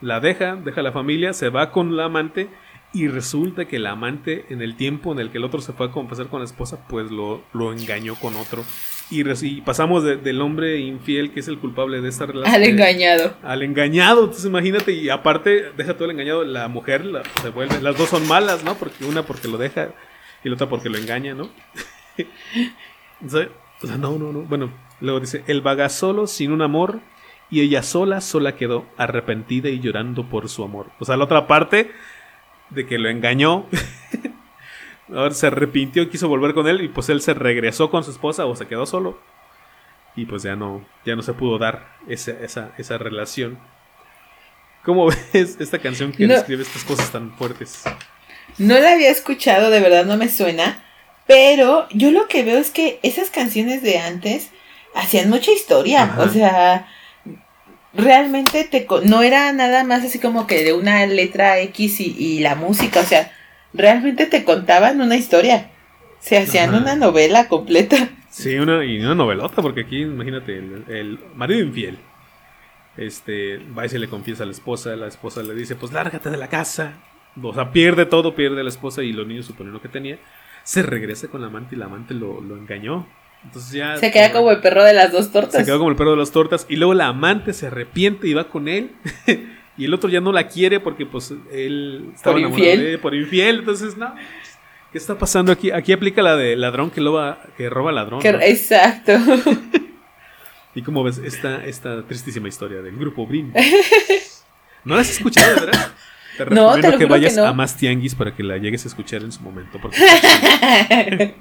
[0.00, 2.48] la deja, deja la familia, se va con la amante
[2.92, 5.86] y resulta que el amante en el tiempo en el que el otro se fue
[5.86, 8.64] a confesar con la esposa, pues lo, lo engañó con otro.
[9.10, 12.54] Y, y pasamos del hombre infiel, que es el culpable de esta relación.
[12.54, 13.36] Al engañado.
[13.42, 17.04] Al engañado, entonces imagínate, y aparte, deja todo el engañado, la mujer
[17.42, 18.74] se vuelve, las dos son malas, ¿no?
[18.76, 19.90] Porque una porque lo deja
[20.42, 21.50] y la otra porque lo engaña, ¿no?
[23.98, 24.42] no, no, no.
[24.42, 27.00] Bueno, luego dice, él vaga solo, sin un amor,
[27.50, 30.90] y ella sola, sola quedó, arrepentida y llorando por su amor.
[30.98, 31.90] O sea, la otra parte
[32.70, 33.66] de que lo engañó.
[35.08, 38.46] Ahora se arrepintió, quiso volver con él y pues él se regresó con su esposa
[38.46, 39.18] o se quedó solo.
[40.16, 43.58] Y pues ya no, ya no se pudo dar esa, esa, esa relación.
[44.84, 47.82] ¿Cómo ves esta canción que describe estas cosas tan fuertes?
[48.58, 50.84] No la había escuchado, de verdad no me suena.
[51.26, 54.50] Pero yo lo que veo es que esas canciones de antes
[54.94, 56.14] hacían mucha historia.
[56.18, 56.86] O sea,
[57.94, 62.54] realmente te, no era nada más así como que de una letra X y, la
[62.54, 63.32] música, o sea,
[63.74, 65.70] realmente te contaban una historia.
[66.20, 67.96] Se hacían una novela completa.
[68.34, 71.98] Sí, una, y una novelota, porque aquí imagínate, el, marido infiel.
[72.96, 76.30] Este, va y se le confiesa a la esposa, la esposa le dice, pues lárgate
[76.30, 76.94] de la casa.
[77.40, 80.18] O sea, pierde todo, pierde a la esposa y los niños suponiendo que tenía.
[80.64, 83.06] Se regresa con la amante y la amante lo, lo engañó.
[83.44, 83.96] Entonces ya.
[83.98, 85.60] Se queda como el perro de las dos tortas.
[85.60, 86.66] Se quedó como el perro de las tortas.
[86.68, 88.90] Y luego la amante se arrepiente y va con él.
[89.76, 92.98] y el otro ya no la quiere porque, pues, él estaba por infiel.
[93.00, 93.60] por infiel.
[93.60, 94.14] Entonces, no.
[94.92, 95.72] ¿Qué está pasando aquí?
[95.72, 98.20] Aquí aplica la de ladrón que, loba, que roba ladrón.
[98.24, 99.12] Exacto.
[100.74, 103.52] y como ves esta, esta tristísima historia del grupo Brin.
[104.84, 105.92] ¿No la has escuchado, verdad?
[106.36, 109.32] Te recomiendo no, que vayas a más tianguis para que la llegues a escuchar en
[109.32, 109.80] su momento.
[109.82, 111.34] Porque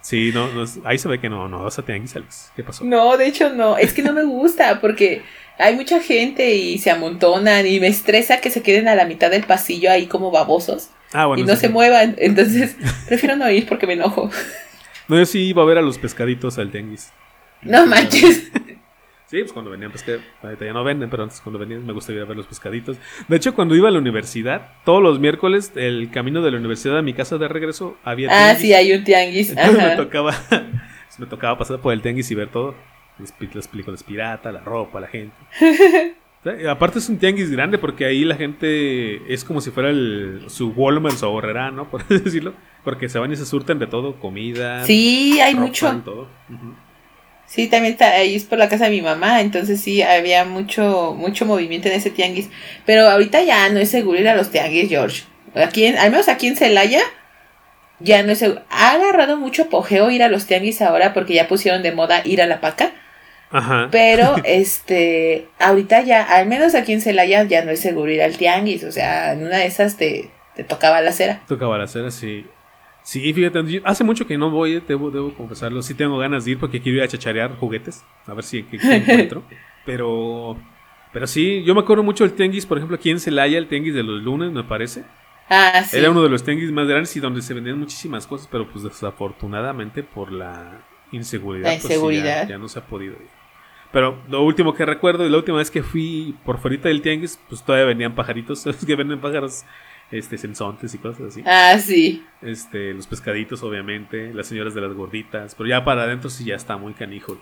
[0.00, 0.48] Sí, no,
[0.84, 2.52] ahí se ve que no, no vas a tianguis, Alex.
[2.54, 2.84] ¿Qué pasó?
[2.84, 5.22] No, de hecho no, es que no me gusta porque
[5.58, 9.30] hay mucha gente y se amontonan y me estresa que se queden a la mitad
[9.30, 12.16] del pasillo ahí como babosos ah, bueno, y no se muevan.
[12.18, 12.76] Entonces,
[13.06, 14.30] prefiero no ir porque me enojo.
[15.08, 17.10] No, yo sí iba a ver a los pescaditos al tianguis.
[17.62, 18.50] No manches.
[19.26, 22.18] Sí, pues cuando venían pescados, ahorita ya no venden, pero antes cuando venían me gustaba
[22.18, 22.98] ir a ver los pescaditos.
[23.26, 26.98] De hecho, cuando iba a la universidad, todos los miércoles, el camino de la universidad
[26.98, 28.56] a mi casa de regreso había ah, tianguis.
[28.56, 29.50] Ah, sí, hay un tianguis.
[29.50, 30.34] Entonces me tocaba,
[31.18, 32.76] me tocaba pasar por el tianguis y ver todo.
[33.18, 33.32] Las,
[33.68, 35.34] películas pirata, la ropa, la gente.
[36.68, 40.70] aparte es un tianguis grande porque ahí la gente es como si fuera el, su
[40.70, 41.88] Walmart, su ahorrera, ¿no?
[41.90, 42.54] Por decirlo.
[42.82, 44.84] Porque se van y se surten de todo, comida.
[44.84, 46.02] Sí, hay mucho.
[46.04, 46.28] Todo.
[47.46, 51.14] Sí, también está ahí es por la casa de mi mamá, entonces sí había mucho
[51.16, 52.50] mucho movimiento en ese tianguis,
[52.84, 55.24] pero ahorita ya no es seguro ir a los tianguis, George.
[55.54, 57.00] Aquí al menos aquí en Celaya
[58.00, 58.62] ya no es seguro.
[58.70, 62.42] Ha agarrado mucho pojeo ir a los tianguis ahora porque ya pusieron de moda ir
[62.42, 62.92] a la paca.
[63.54, 63.88] Ajá.
[63.92, 68.36] Pero este ahorita ya al menos aquí en Celaya ya no es seguro ir al
[68.36, 71.40] tianguis, o sea, en una de esas te te tocaba la cera.
[71.46, 72.46] Tocaba la cera, sí.
[73.02, 75.82] Sí, fíjate, hace mucho que no voy, debo, debo confesarlo.
[75.82, 78.02] Sí tengo ganas de ir porque quiero ir a chacharear juguetes.
[78.26, 79.44] A ver si encuentro.
[79.84, 80.56] Pero,
[81.12, 83.94] pero sí, yo me acuerdo mucho del tenguis, por ejemplo, aquí en Celaya, el tenguis
[83.94, 85.04] de los lunes, me parece.
[85.50, 85.98] Ah, sí.
[85.98, 88.82] Era uno de los tenguis más grandes y donde se vendían muchísimas cosas, pero pues
[88.84, 90.80] desafortunadamente por la
[91.12, 92.38] inseguridad, la inseguridad.
[92.38, 93.43] Pues, ya, no se ha podido ir.
[93.94, 97.38] Pero lo último que recuerdo y la última vez que fui por fuera del tianguis,
[97.48, 99.64] pues todavía venían pajaritos, los que venden pájaros
[100.10, 101.44] este, sensontes y cosas así.
[101.46, 102.24] Ah, sí.
[102.42, 106.56] Este, los pescaditos, obviamente, las señoras de las gorditas, pero ya para adentro sí ya
[106.56, 107.38] está muy canijo.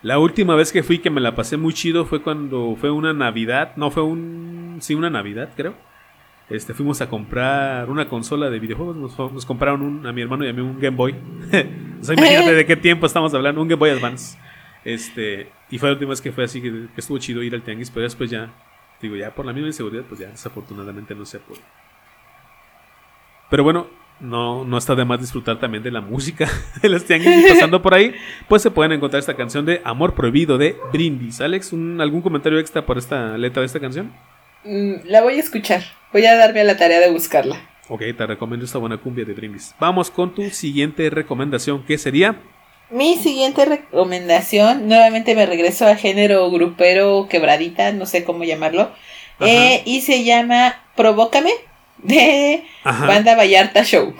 [0.00, 3.12] La última vez que fui que me la pasé muy chido fue cuando fue una
[3.12, 5.74] Navidad, no fue un, sí, una Navidad, creo.
[6.48, 10.48] Este, fuimos a comprar una consola de videojuegos, nos, compraron un, a mi hermano y
[10.48, 11.12] a mí un Game Boy.
[12.00, 14.38] o sea, imagínate de qué tiempo estamos hablando, un Game Boy Advance.
[14.84, 17.62] Este, y fue la última vez que fue así que, que estuvo chido ir al
[17.62, 18.52] tianguis, pero después ya,
[19.00, 21.62] digo, ya por la misma inseguridad, pues ya desafortunadamente no se puede.
[23.48, 23.88] Pero bueno,
[24.20, 26.46] no, no está de más disfrutar también de la música
[26.82, 28.14] de los tianguis pasando por ahí,
[28.48, 31.40] pues se pueden encontrar esta canción de Amor Prohibido de Brindis.
[31.40, 34.12] Alex, ¿algún comentario extra por esta letra de esta canción?
[34.64, 35.82] Mm, la voy a escuchar.
[36.12, 37.56] Voy a darme a la tarea de buscarla.
[37.88, 39.74] Ok, te recomiendo esta buena cumbia de Brindis.
[39.80, 42.36] Vamos con tu siguiente recomendación, ¿qué sería?
[42.92, 48.92] Mi siguiente recomendación, nuevamente me regreso a género grupero quebradita, no sé cómo llamarlo,
[49.40, 51.52] eh, y se llama Provócame
[51.96, 54.14] de Banda Vallarta Show.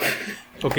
[0.63, 0.79] Ok.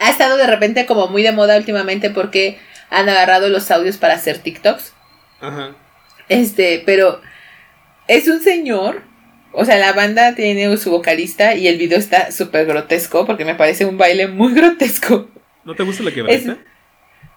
[0.00, 2.58] ha estado de repente como muy de moda últimamente porque
[2.90, 4.92] han agarrado los audios para hacer TikToks.
[5.40, 5.76] Ajá.
[6.28, 7.20] Este, pero
[8.08, 9.04] es un señor.
[9.52, 13.54] O sea, la banda tiene su vocalista y el video está súper grotesco porque me
[13.54, 15.28] parece un baile muy grotesco.
[15.64, 16.58] ¿No te gusta la quebradita?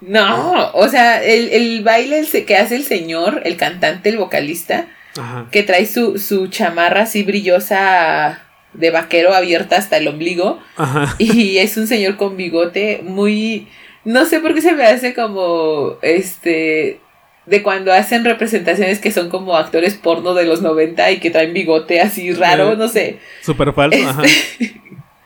[0.01, 4.87] No, o sea, el, el baile el que hace el señor, el cantante, el vocalista,
[5.17, 5.47] Ajá.
[5.51, 8.41] que trae su, su chamarra así brillosa
[8.73, 10.59] de vaquero abierta hasta el ombligo.
[10.75, 11.15] Ajá.
[11.17, 13.67] Y es un señor con bigote muy...
[14.03, 15.97] No sé por qué se me hace como...
[16.01, 16.99] Este...
[17.45, 21.53] De cuando hacen representaciones que son como actores porno de los 90 y que traen
[21.53, 23.19] bigote así raro, Eh, no sé.
[23.41, 24.23] Súper falso, Este- ajá.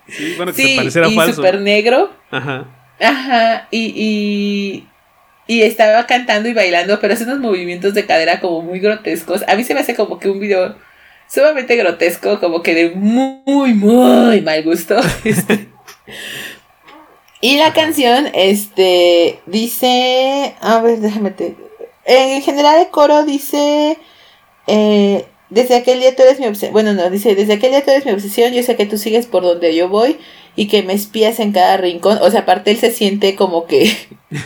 [0.07, 1.35] Sí, bueno, que Sí, se pareciera y falso.
[1.35, 2.11] súper negro.
[2.31, 2.67] Ajá.
[2.99, 4.87] Ajá, y, y,
[5.47, 9.43] y estaba cantando y bailando, pero hace unos movimientos de cadera como muy grotescos.
[9.47, 10.75] A mí se me hace como que un video
[11.29, 14.97] sumamente grotesco, como que de muy, muy mal gusto.
[15.23, 15.69] Este.
[17.39, 21.55] y la canción, este, dice, a ver, déjame te...
[22.11, 23.97] En general el coro dice,
[24.67, 27.91] eh, desde aquel día tú eres mi obsesión, bueno, no, dice, desde aquel día tú
[27.91, 30.17] eres mi obsesión, yo sé que tú sigues por donde yo voy
[30.55, 32.17] y que me espías en cada rincón.
[32.21, 33.95] O sea, aparte él se siente como que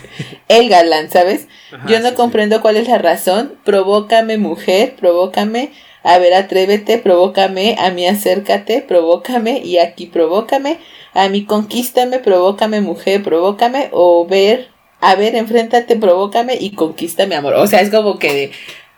[0.47, 1.47] el galán, ¿sabes?
[1.71, 2.15] Ajá, Yo no sí, sí.
[2.15, 3.57] comprendo cuál es la razón.
[3.63, 5.71] Provócame, mujer, provócame.
[6.03, 7.75] A ver, atrévete, provócame.
[7.79, 9.59] A mí acércate, provócame.
[9.63, 10.79] Y aquí provócame.
[11.13, 13.89] A mí conquístame, provócame, mujer, provócame.
[13.91, 14.69] O ver,
[15.11, 17.53] a ver, enfréntate, provócame y conquístame, amor.
[17.55, 18.51] O sea, es como que de,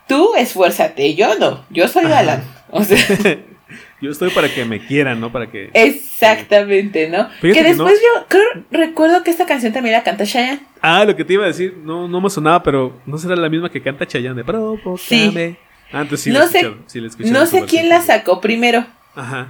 [0.08, 1.66] tú esfuérzate, yo no.
[1.70, 2.43] Yo soy galán.
[2.72, 2.97] O sea.
[4.01, 5.32] Yo estoy para que me quieran, ¿no?
[5.32, 5.72] Para que.
[5.74, 7.28] Exactamente, ¿no?
[7.39, 10.60] Fíjate que que después yo creo, recuerdo que esta canción también la canta Chayanne.
[10.82, 13.49] Ah, lo que te iba a decir, no, no me sonaba, pero no será la
[13.49, 14.97] misma que canta Chayanne de Provócame.
[14.97, 15.58] Sí.
[15.91, 18.86] Ah, entonces sí No la sé- sí la No sé quién la sacó primero,
[19.16, 19.47] Ajá.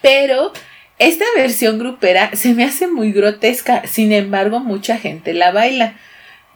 [0.00, 0.52] pero
[0.98, 3.86] esta versión grupera se me hace muy grotesca.
[3.86, 5.94] Sin embargo, mucha gente la baila.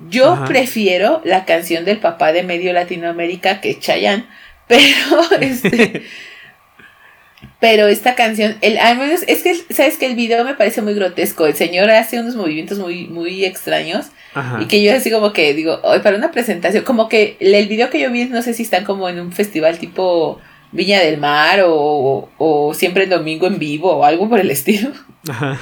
[0.09, 0.47] Yo Ajá.
[0.47, 4.27] prefiero la canción del papá de medio Latinoamérica que Chayanne,
[4.67, 6.03] pero este
[7.61, 10.95] pero esta canción, el, al menos, es que, ¿sabes que El video me parece muy
[10.95, 11.47] grotesco.
[11.47, 14.07] El señor hace unos movimientos muy, muy extraños.
[14.35, 14.61] Ajá.
[14.61, 17.91] Y que yo así como que digo, "Ay, para una presentación, como que el video
[17.91, 20.41] que yo vi, no sé si están como en un festival tipo
[20.73, 24.91] Viña del Mar o, o siempre el domingo en vivo o algo por el estilo.
[25.29, 25.59] Ajá.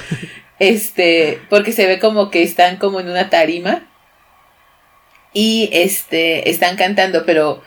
[0.59, 3.81] Este, porque se ve como que están como en una tarima
[5.33, 7.63] y este, están cantando, pero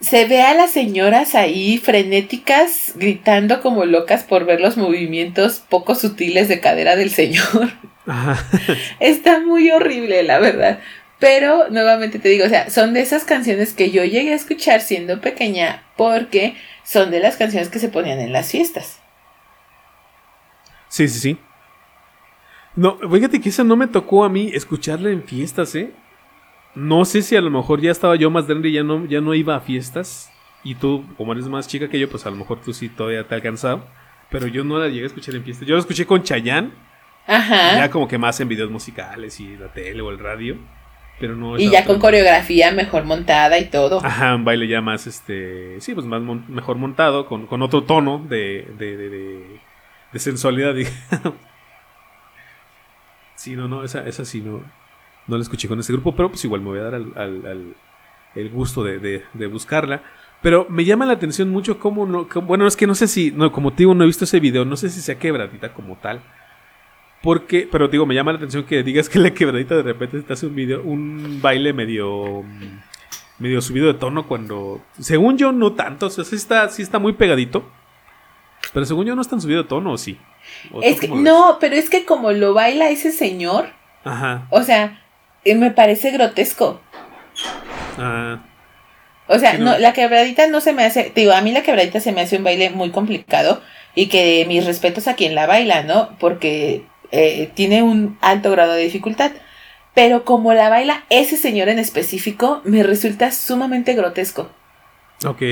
[0.00, 5.94] se ve a las señoras ahí frenéticas gritando como locas por ver los movimientos poco
[5.94, 7.72] sutiles de cadera del señor.
[8.06, 8.42] Ajá.
[9.00, 10.80] Está muy horrible, la verdad.
[11.18, 14.80] Pero nuevamente te digo, o sea, son de esas canciones que yo llegué a escuchar
[14.80, 16.54] siendo pequeña porque
[16.84, 19.00] son de las canciones que se ponían en las fiestas.
[20.88, 21.38] Sí, sí, sí.
[22.76, 25.92] No, fíjate que esa no me tocó a mí escucharla en fiestas, ¿eh?
[26.74, 29.20] No sé si a lo mejor ya estaba yo más grande y ya no, ya
[29.20, 30.30] no iba a fiestas.
[30.62, 33.26] Y tú, como eres más chica que yo, pues a lo mejor tú sí todavía
[33.26, 33.84] te alcanzado.
[34.30, 35.66] Pero yo no la llegué a escuchar en fiestas.
[35.66, 36.70] Yo la escuché con Chayanne,
[37.26, 37.76] Ajá.
[37.78, 40.56] ya como que más en videos musicales y la tele o el radio.
[41.20, 44.04] Pero no y ya con coreografía mejor montada y todo.
[44.04, 47.82] Ajá, un baile ya más, este, sí, pues más mon- mejor montado, con, con otro
[47.82, 49.60] tono de, de, de, de-
[50.12, 51.34] de sensualidad, digamos.
[53.34, 54.62] Sí, no, no, esa, esa sí no,
[55.26, 57.46] no la escuché con ese grupo, pero pues igual me voy a dar al, al-
[57.46, 57.74] al-
[58.34, 60.02] el gusto de, de- de buscarla.
[60.42, 63.32] Pero me llama la atención mucho cómo no, cómo- bueno, es que no sé si,
[63.32, 65.96] no, como te digo, no he visto ese video, no sé si sea quebradita como
[65.96, 66.20] tal.
[67.22, 70.32] Porque, pero digo, me llama la atención que digas que la quebradita de repente te
[70.32, 72.44] hace un video, un baile medio
[73.38, 76.98] medio subido de tono cuando, según yo no tanto, o sea, sí está, sí está
[76.98, 77.68] muy pegadito.
[78.72, 80.18] Pero según yo no es tan subido de tono, ¿o sí?
[80.72, 83.68] ¿O tú Es que, no, pero es que como lo baila ese señor,
[84.04, 84.46] Ajá.
[84.50, 85.00] o sea,
[85.44, 86.80] eh, me parece grotesco.
[87.98, 88.40] Ah,
[89.28, 89.72] O sea, Sí, no.
[89.72, 92.22] no, la quebradita no se me hace, te digo, a mí la quebradita se me
[92.22, 93.62] hace un baile muy complicado
[93.94, 96.16] y que mis respetos a quien la baila, ¿no?
[96.18, 99.32] Porque eh, tiene un alto grado de dificultad.
[99.94, 104.50] Pero como la baila ese señor en específico, me resulta sumamente grotesco.
[105.24, 105.42] ok.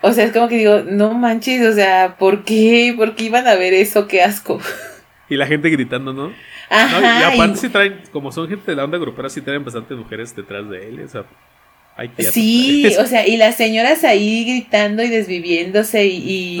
[0.00, 2.92] O sea, es como que digo, no manches, o sea, ¿por qué?
[2.96, 4.08] ¿Por qué iban a ver eso?
[4.08, 4.60] Qué asco.
[5.28, 6.40] y la gente gritando, ¿no?
[6.88, 7.28] No, y Ajá.
[7.28, 10.34] aparte y- sí traen, como son gente de la onda grupera, sí traen bastantes mujeres
[10.34, 11.26] detrás de él, o sea,
[11.96, 12.32] hay que...
[12.32, 16.16] Sí, o sea, y las señoras ahí gritando y desviviéndose y,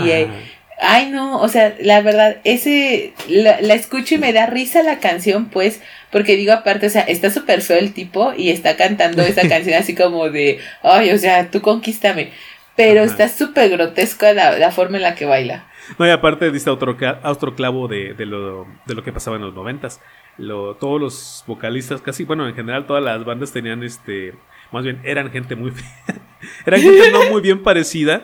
[0.06, 0.36] y, eh,
[0.80, 4.98] ay no, o sea, la verdad, ese, la, la escucho y me da risa la
[4.98, 9.22] canción, pues, porque digo aparte, o sea, está súper feo el tipo y está cantando
[9.22, 12.32] esa canción así como de, ay, o sea, tú conquístame,
[12.76, 13.10] pero Ajá.
[13.10, 15.66] está súper grotesca la, la forma en la que baila.
[15.98, 19.42] No, y aparte diste otro, otro clavo de, de lo, de lo que pasaba en
[19.42, 20.00] los noventas.
[20.38, 24.34] Lo, todos los vocalistas, casi, bueno, en general todas las bandas tenían este,
[24.70, 25.72] más bien, eran gente muy
[26.66, 28.22] eran gente no muy bien parecida.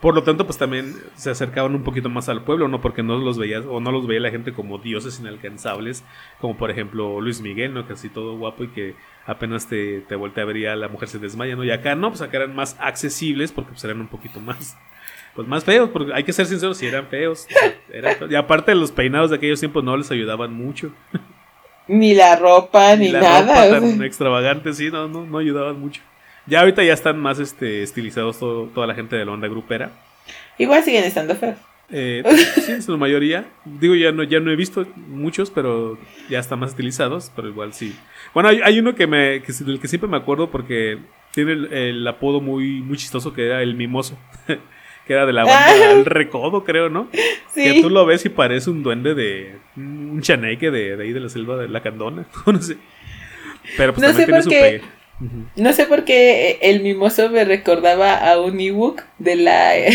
[0.00, 2.80] Por lo tanto, pues también se acercaban un poquito más al pueblo, ¿no?
[2.80, 6.04] Porque no los veías, o no los veía la gente como dioses inalcanzables,
[6.40, 7.86] como por ejemplo Luis Miguel, ¿no?
[7.86, 8.94] Que así todo guapo y que
[9.26, 11.64] apenas te, te voltea a ver y la mujer se desmaya, ¿no?
[11.64, 14.76] Y acá no, pues acá eran más accesibles porque pues eran un poquito más,
[15.34, 17.46] pues más feos, porque hay que ser sinceros, si eran feos.
[18.28, 20.92] Y aparte los peinados de aquellos tiempos no les ayudaban mucho.
[21.86, 23.66] Ni la ropa, ni, nada.
[23.66, 26.02] Ropa tan extravagante, sí, no, no, no ayudaban mucho.
[26.46, 29.92] Ya ahorita ya están más este, estilizados toda la gente de la onda grupera.
[30.58, 31.56] Igual siguen estando feos.
[31.90, 32.22] Eh,
[32.64, 33.46] sí, en su mayoría.
[33.64, 37.74] Digo, ya no, ya no he visto muchos, pero ya están más estilizados, pero igual
[37.74, 37.94] sí.
[38.34, 40.98] Bueno, hay, uno que me, que, del que siempre me acuerdo porque
[41.32, 44.18] tiene el, apodo muy, muy chistoso que era el mimoso.
[45.06, 47.08] que era de la banda El Recodo, creo, ¿no?
[47.54, 47.64] Sí.
[47.64, 49.58] Que tú lo ves y parece un duende de.
[49.76, 52.24] un chaneque de, de ahí de la selva de la Candona.
[52.46, 52.78] no sé.
[53.76, 54.82] Pero pues también tiene su pegue.
[55.56, 59.86] No sé por qué el mimoso me recordaba a un Ewok de la de,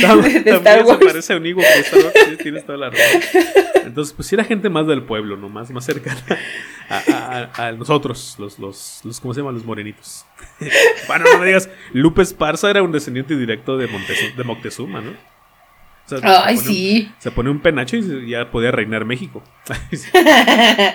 [0.45, 0.99] Star Wars.
[0.99, 3.21] se parece a un Ewok de Star Wars, sí, tienes toda la razón.
[3.86, 5.49] Entonces, pues sí era gente más del pueblo, ¿no?
[5.49, 6.21] Más, más cercana
[6.89, 9.55] a, a, nosotros, los, los, los, ¿cómo se llaman?
[9.55, 10.25] Los morenitos.
[11.07, 15.11] bueno, no me digas, Lupe Esparza era un descendiente directo de, de Moctezuma, ¿no?
[16.23, 17.11] Ay, sí.
[17.17, 19.43] se pone un penacho y ya podía reinar México.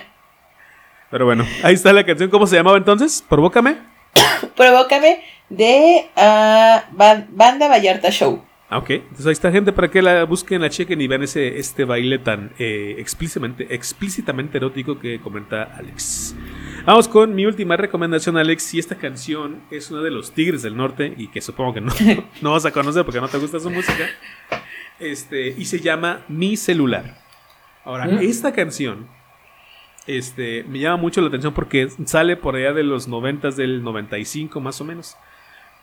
[1.10, 2.30] Pero bueno, ahí está la canción.
[2.30, 3.22] ¿Cómo se llamaba entonces?
[3.28, 3.76] Provócame.
[4.56, 8.42] Provócame de uh, Banda Vallarta Show.
[8.72, 8.88] Ah, ok.
[8.90, 12.18] Entonces ahí está gente para que la busquen, la chequen y vean ese, este baile
[12.18, 16.34] tan eh, explícitamente, explícitamente erótico que comenta Alex.
[16.86, 18.72] Vamos con mi última recomendación, Alex.
[18.72, 21.92] Y esta canción es una de los Tigres del Norte y que supongo que no,
[22.40, 24.08] no vas a conocer porque no te gusta su música.
[24.98, 27.18] Este, y se llama Mi Celular.
[27.84, 28.20] Ahora, mm.
[28.22, 29.06] esta canción
[30.06, 34.60] este, me llama mucho la atención porque sale por allá de los 90 del 95
[34.60, 35.16] más o menos.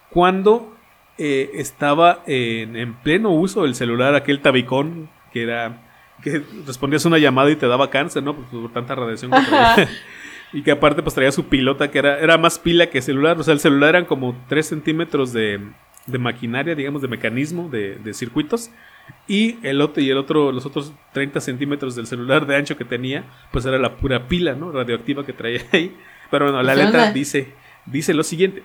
[0.10, 0.76] Cuando
[1.18, 5.86] eh, estaba en, pleno uso del celular, aquel tabicón que era
[6.22, 8.36] que respondías una llamada y te daba cáncer, ¿no?
[8.36, 9.90] Por, tanta radiación que traía.
[10.54, 13.40] y que aparte pues traía su pilota que era, era más pila que celular.
[13.40, 15.62] O sea, el celular eran como 3 centímetros de,
[16.08, 18.70] de maquinaria, digamos, de mecanismo, de, de circuitos.
[19.28, 22.86] Y el otro, y el otro, los otros 30 centímetros del celular de ancho que
[22.86, 24.72] tenía, pues era la pura pila, ¿no?
[24.72, 25.96] Radioactiva que traía ahí.
[26.32, 27.54] Pero bueno, la letra dice,
[27.86, 28.64] dice lo siguiente.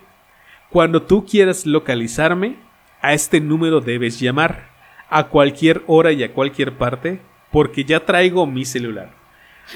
[0.70, 2.56] Cuando tú quieras localizarme,
[3.00, 4.72] a este número debes llamar.
[5.10, 7.20] A cualquier hora y a cualquier parte,
[7.52, 9.12] porque ya traigo mi celular.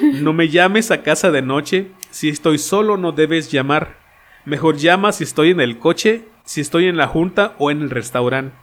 [0.00, 1.92] No me llames a casa de noche.
[2.10, 3.98] Si estoy solo, no debes llamar.
[4.44, 7.90] Mejor llama si estoy en el coche, si estoy en la junta o en el
[7.90, 8.56] restaurante.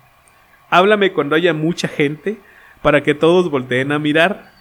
[0.69, 2.37] Háblame cuando haya mucha gente
[2.81, 4.51] para que todos volteen a mirar.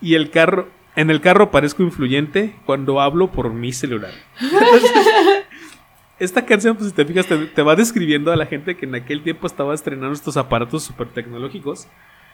[0.00, 4.12] Y el carro, en el carro parezco influyente cuando hablo por mi celular.
[6.20, 9.22] esta canción, pues si te fijas, te, va describiendo a la gente que en aquel
[9.22, 11.88] tiempo estaba estrenando estos aparatos súper tecnológicos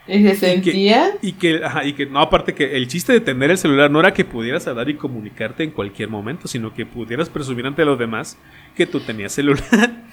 [0.08, 1.16] ¿Y se sentía?
[1.20, 4.14] Y que, y que, no, aparte que el chiste de tener el celular no era
[4.14, 8.38] que pudieras hablar y comunicarte en cualquier momento, sino que pudieras presumir ante los demás
[8.76, 9.64] que tú tenías celular.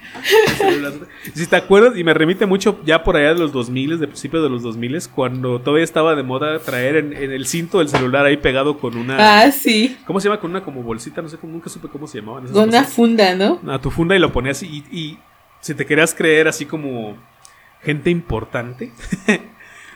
[1.33, 4.41] si te acuerdas, y me remite mucho ya por allá de los 2000, de principios
[4.41, 8.37] de los 2000, cuando todavía estaba de moda traer en, el cinto el celular ahí
[8.37, 9.43] pegado con una...
[9.43, 9.95] Ah, sí.
[10.07, 10.39] ¿Cómo se llama?
[10.39, 12.41] Con una como bolsita, no sé, nunca supe cómo se llamaba.
[12.51, 13.59] Con una funda, ¿no?
[13.67, 15.19] A tu funda y lo ponías y, y
[15.59, 17.15] si te querías creer así como
[17.83, 18.91] gente importante.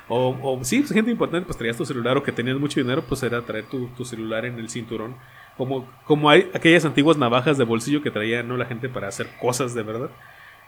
[0.09, 3.03] O, o sí, pues, gente importante, pues traías tu celular o que tenías mucho dinero,
[3.07, 5.15] pues era traer tu, celular en el cinturón.
[5.57, 8.57] Como, como hay aquellas antiguas navajas de bolsillo que traía ¿no?
[8.57, 10.09] la gente para hacer cosas de verdad.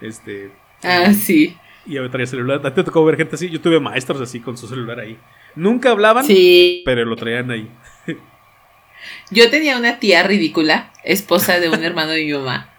[0.01, 0.51] Este.
[0.83, 1.57] Ah, sí.
[1.85, 2.59] Y yo traía celular.
[2.65, 3.49] ¿A ti te tocó ver gente así?
[3.49, 5.17] Yo tuve maestros así con su celular ahí.
[5.55, 6.25] Nunca hablaban,
[6.85, 7.69] pero lo traían ahí.
[9.31, 12.69] Yo tenía una tía ridícula, esposa de un hermano de mi mamá,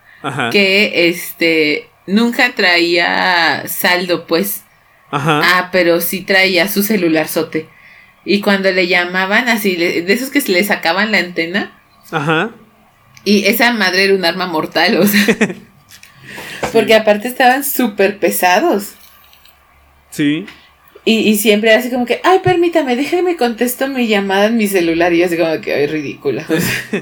[0.52, 4.64] que este nunca traía saldo, pues.
[5.10, 5.40] Ajá.
[5.42, 7.68] Ah, pero sí traía su celular sote.
[8.24, 11.78] Y cuando le llamaban así, de esos que se le sacaban la antena.
[12.10, 12.50] Ajá.
[13.24, 15.36] Y esa madre era un arma mortal, o sea.
[16.72, 18.94] Porque aparte estaban súper pesados.
[20.10, 20.46] Sí.
[21.04, 25.12] Y, siempre así como que, ay, permítame, déjeme contesto mi llamada en mi celular.
[25.12, 26.44] Y yo así como que, ay, ridícula.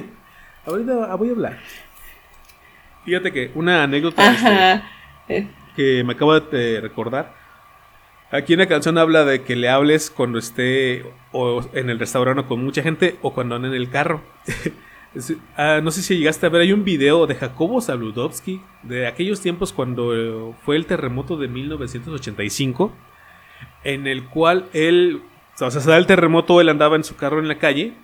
[0.66, 1.58] Ahorita voy a hablar.
[3.04, 4.82] Fíjate que una anécdota
[5.28, 7.34] este, que me acabo de recordar
[8.30, 12.44] Aquí en la canción habla de que le hables cuando esté o en el restaurante
[12.44, 14.22] con mucha gente o cuando ande en el carro.
[15.56, 19.40] Ah, no sé si llegaste a ver, hay un video de Jacobo Saludowski de aquellos
[19.40, 22.92] tiempos cuando fue el terremoto de 1985,
[23.84, 25.22] en el cual él,
[25.54, 27.94] o sea, se da el terremoto, él andaba en su carro en la calle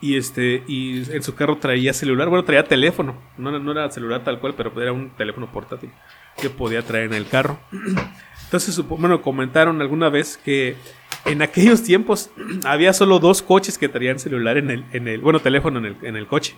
[0.00, 4.22] y este y en su carro traía celular, bueno, traía teléfono, no, no era celular
[4.22, 5.90] tal cual, pero era un teléfono portátil
[6.36, 7.58] que podía traer en el carro.
[8.46, 10.76] Entonces, bueno, comentaron alguna vez que
[11.24, 12.30] en aquellos tiempos
[12.64, 15.96] había solo dos coches que traían celular en el, en el bueno, teléfono en el,
[16.02, 16.54] en el coche.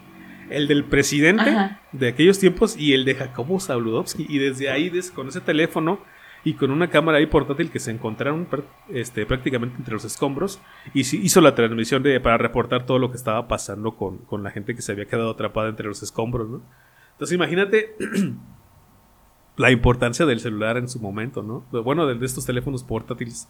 [0.51, 4.27] El del presidente de aquellos tiempos y el de Jacobo Zabludovsky.
[4.29, 6.01] Y desde ahí, con ese teléfono
[6.45, 8.49] y con una cámara ahí portátil que se encontraron
[8.89, 10.61] este, prácticamente entre los escombros,
[10.95, 14.51] y hizo la transmisión de, para reportar todo lo que estaba pasando con, con la
[14.51, 16.63] gente que se había quedado atrapada entre los escombros, ¿no?
[17.13, 17.97] Entonces imagínate
[19.59, 21.67] la importancia del celular en su momento, ¿no?
[21.83, 23.49] Bueno, de, estos teléfonos portátiles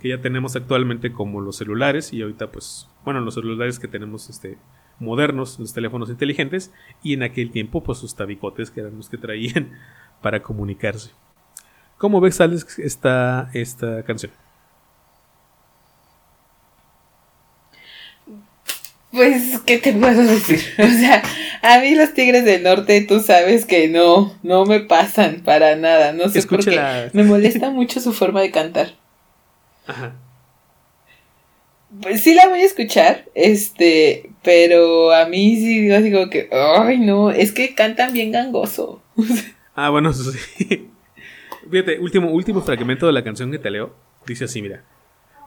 [0.00, 4.30] que ya tenemos actualmente como los celulares y ahorita pues, bueno, los celulares que tenemos
[4.30, 4.56] este
[5.00, 9.18] modernos, los teléfonos inteligentes y en aquel tiempo pues sus tabicotes que eran los que
[9.18, 9.72] traían
[10.22, 11.10] para comunicarse.
[11.98, 14.30] ¿Cómo ves, Alex, esta, esta canción?
[19.10, 20.60] Pues, ¿qué te puedo decir?
[20.78, 21.22] O sea,
[21.62, 26.12] a mí los Tigres del Norte, tú sabes que no, no me pasan para nada.
[26.12, 27.10] No sé por qué.
[27.12, 28.94] Me molesta mucho su forma de cantar.
[29.86, 30.14] Ajá.
[32.02, 36.50] Pues sí la voy a escuchar, este, pero a mí sí digo así como que,
[36.52, 39.02] ay no, es que cantan bien gangoso.
[39.74, 40.90] ah, bueno, sí.
[41.70, 43.94] Fíjate, último, último fragmento de la canción que te leo.
[44.26, 44.84] Dice así, mira.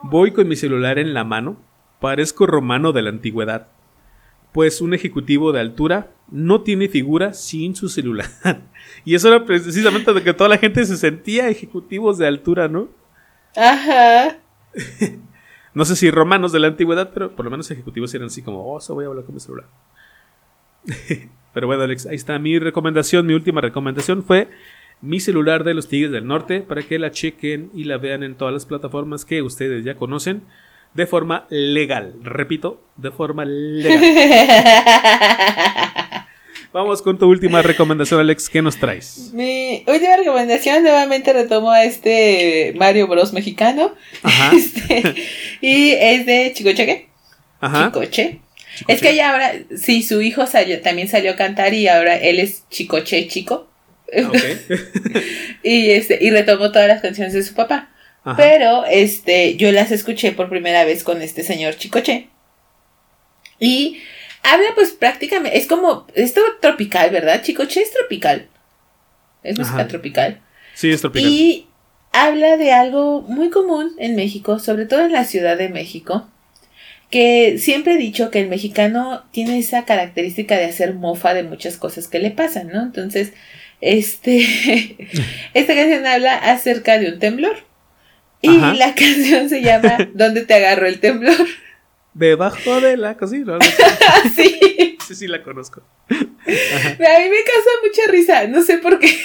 [0.02, 1.58] Voy con mi celular en la mano
[2.02, 3.68] Parezco romano de la antigüedad,
[4.52, 8.28] pues un ejecutivo de altura no tiene figura sin su celular.
[9.06, 12.90] y eso era precisamente de que toda la gente se sentía ejecutivos de altura, ¿no?
[13.56, 14.40] Ajá.
[15.76, 18.66] no sé si romanos de la antigüedad, pero por lo menos ejecutivos eran así como,
[18.66, 19.68] oh, eso voy a hablar con mi celular.
[21.54, 24.50] pero bueno, Alex, ahí está mi recomendación, mi última recomendación fue
[25.02, 28.34] mi celular de los Tigres del Norte para que la chequen y la vean en
[28.34, 30.44] todas las plataformas que ustedes ya conocen
[30.94, 32.16] de forma legal.
[32.22, 34.02] Repito, de forma legal.
[36.74, 38.50] Vamos con tu última recomendación, Alex.
[38.50, 39.32] ¿Qué nos traes?
[39.34, 43.94] Mi última recomendación nuevamente retomo a este Mario Bros mexicano.
[44.24, 44.52] Ajá.
[44.62, 45.16] Este,
[45.60, 47.10] y es de Chicoche.
[47.60, 47.88] Ajá.
[47.88, 48.40] Chicoche.
[48.88, 52.40] Es que ya ahora, sí, su hijo salió, también salió a cantar y ahora él
[52.40, 53.70] es Chicoche Chico.
[54.08, 54.62] Okay.
[55.64, 57.91] y este, y retomó todas las canciones de su papá.
[58.38, 62.28] Pero este, yo las escuché por primera vez con este señor Chicoche.
[63.60, 64.00] Y
[64.44, 67.42] habla pues prácticamente, es como, esto tropical, ¿verdad?
[67.42, 68.48] Chicoche es tropical.
[69.44, 70.40] Es música tropical.
[70.76, 71.32] Sí, es tropical.
[71.32, 71.68] Y
[72.12, 76.28] habla de algo muy común en México, sobre todo en la Ciudad de México,
[77.10, 81.78] que siempre he dicho que el mexicano tiene esa característica de hacer mofa de muchas
[81.78, 82.84] cosas que le pasan, ¿no?
[82.84, 83.34] Entonces,
[83.82, 84.40] este,
[85.54, 87.71] esta canción habla acerca de un temblor.
[88.42, 91.48] Y la canción se llama ¿Dónde te agarró el temblor?
[92.14, 93.58] Debajo de la cocina.
[94.36, 94.98] sí.
[95.08, 95.82] Sí, sí, la conozco.
[96.10, 99.18] A mí me causa mucha risa, no sé por qué.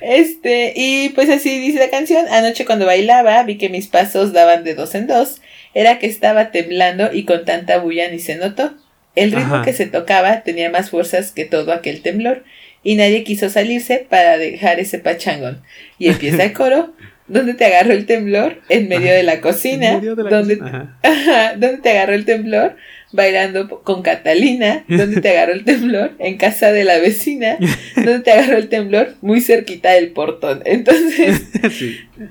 [0.00, 2.26] Este, y pues así dice la canción.
[2.28, 5.40] Anoche cuando bailaba vi que mis pasos daban de dos en dos.
[5.74, 8.74] Era que estaba temblando y con tanta bulla ni se notó.
[9.16, 12.44] El ritmo que se tocaba tenía más fuerzas que todo aquel temblor.
[12.82, 15.62] Y nadie quiso salirse para dejar ese pachangón.
[15.98, 16.94] Y empieza el coro.
[17.26, 18.60] ¿Dónde te agarró el temblor?
[18.68, 19.98] En medio de la cocina.
[20.00, 20.56] ¿Dónde,
[21.82, 22.76] te agarró el temblor?
[23.12, 24.84] Bailando con Catalina.
[24.88, 26.12] ¿Dónde te agarró el temblor?
[26.18, 27.56] En casa de la vecina.
[27.96, 29.14] ¿Dónde te agarró el temblor?
[29.22, 30.62] Muy cerquita del portón.
[30.66, 31.50] Entonces,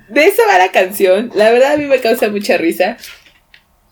[0.09, 1.31] de eso va la canción.
[1.33, 2.97] La verdad a mí me causa mucha risa.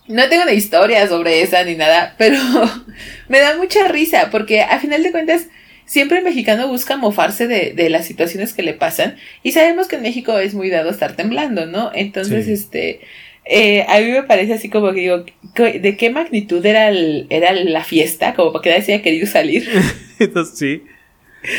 [0.07, 2.37] No tengo una historia sobre esa ni nada, pero
[3.27, 5.47] me da mucha risa porque a final de cuentas
[5.91, 9.97] siempre el mexicano busca mofarse de, de, las situaciones que le pasan y sabemos que
[9.97, 11.91] en México es muy dado estar temblando, ¿no?
[11.93, 13.01] Entonces, este,
[13.43, 15.25] eh, a mí me parece así como que digo,
[15.57, 18.35] ¿de qué magnitud era, el, era la fiesta?
[18.35, 19.67] Como para que nadie se haya querido salir.
[20.19, 20.83] Entonces, sí.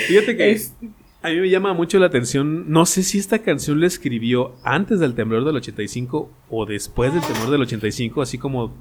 [0.07, 0.57] Fíjate que
[1.21, 4.99] a mí me llama mucho la atención, no sé si esta canción la escribió antes
[4.99, 8.75] del temblor del 85 o después del temblor del 85, así como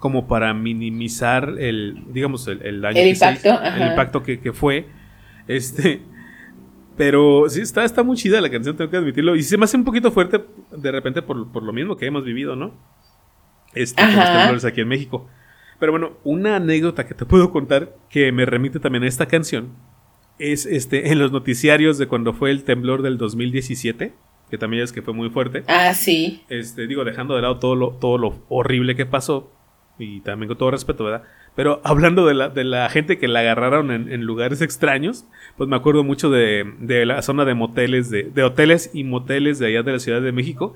[0.00, 2.98] como para minimizar el, digamos, el, daño.
[2.98, 3.62] El impacto.
[3.62, 4.86] el impacto que, fue.
[5.46, 6.00] Este.
[6.96, 9.36] Pero sí, está, está muy chida la canción, tengo que admitirlo.
[9.36, 10.42] Y se me hace un poquito fuerte
[10.74, 12.74] de repente por, lo mismo que hemos vivido, ¿no?
[13.74, 15.28] Este, con los temblores aquí en México.
[15.78, 19.68] Pero bueno, una anécdota que te puedo contar que me remite también a esta canción
[20.38, 24.14] es este en los noticiarios de cuando fue el temblor del 2017,
[24.50, 25.62] que también es que fue muy fuerte.
[25.68, 26.42] Ah, sí.
[26.48, 29.52] Este, digo, dejando de lado todo lo, todo lo horrible que pasó,
[30.00, 31.22] y también con todo respeto, ¿verdad?
[31.54, 35.26] Pero hablando de la, de la gente que la agarraron en, lugares extraños,
[35.56, 36.64] pues me acuerdo mucho de,
[37.06, 40.32] la zona de moteles, de, de, hoteles y moteles de allá de la Ciudad de
[40.32, 40.74] México,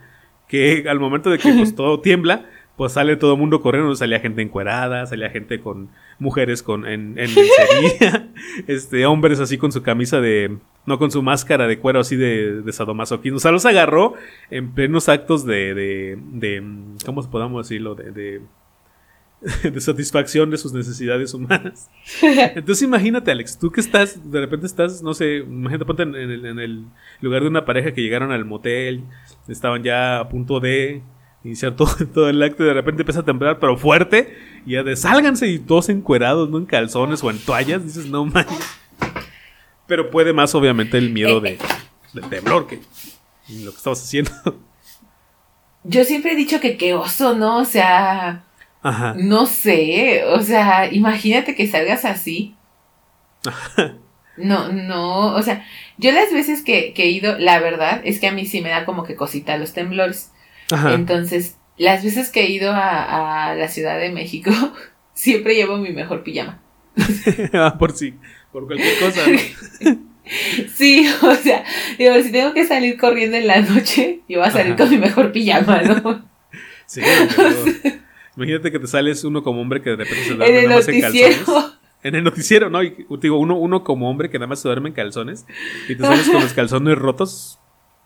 [0.48, 2.46] que al momento de que pues todo tiembla,
[2.76, 7.18] pues sale todo el mundo corriendo, salía gente encuerada, salía gente con mujeres con en,
[7.18, 7.30] en
[8.66, 12.62] este, hombres así con su camisa de No con su máscara de cuero así de,
[12.62, 13.36] de sadomasoquismo.
[13.36, 14.14] O sea, los agarró
[14.50, 15.74] en plenos actos de.
[15.74, 16.62] de, de
[17.06, 17.94] ¿Cómo podamos decirlo?
[17.94, 18.42] De, de,
[19.62, 21.90] de satisfacción de sus necesidades humanas.
[22.22, 26.46] Entonces imagínate, Alex, tú que estás, de repente estás, no sé, imagínate, ponte en el,
[26.46, 26.84] en el
[27.20, 29.02] lugar de una pareja que llegaron al motel,
[29.46, 31.02] estaban ya a punto de
[31.44, 34.34] iniciar todo, todo el acto y de repente empieza a temblar, pero fuerte,
[34.64, 38.24] y ya de sálganse y todos encuerados, no en calzones o en toallas, dices, no
[38.24, 38.58] manches.
[39.86, 41.58] Pero puede más, obviamente, el miedo de,
[42.14, 42.80] del temblor que
[43.50, 44.30] lo que estamos haciendo.
[45.82, 47.58] Yo siempre he dicho que qué oso, ¿no?
[47.58, 48.44] O sea,
[48.84, 49.14] Ajá.
[49.18, 52.54] no sé, o sea, imagínate que salgas así.
[54.36, 55.64] No, no, o sea,
[55.96, 58.68] yo las veces que, que he ido, la verdad es que a mí sí me
[58.70, 60.32] da como que cosita los temblores.
[60.72, 60.94] Ajá.
[60.94, 64.50] Entonces, las veces que he ido a, a la Ciudad de México,
[65.14, 66.60] siempre llevo mi mejor pijama.
[67.52, 68.14] Ah, por sí,
[68.50, 69.20] por cualquier cosa.
[69.84, 69.98] ¿no?
[70.74, 71.64] Sí, o sea,
[71.96, 74.82] digo, si tengo que salir corriendo en la noche, yo voy a salir Ajá.
[74.82, 76.28] con mi mejor pijama, ¿no?
[76.86, 77.02] Sí,
[77.36, 77.94] pero
[78.36, 81.00] imagínate que te sales uno como hombre que de repente se duerme nada más en
[81.00, 81.42] calzones.
[82.02, 82.82] En el noticiero, ¿no?
[82.82, 85.46] Y te digo, uno, uno como hombre que nada más se duerme en calzones
[85.88, 87.58] y te sales con los calzones rotos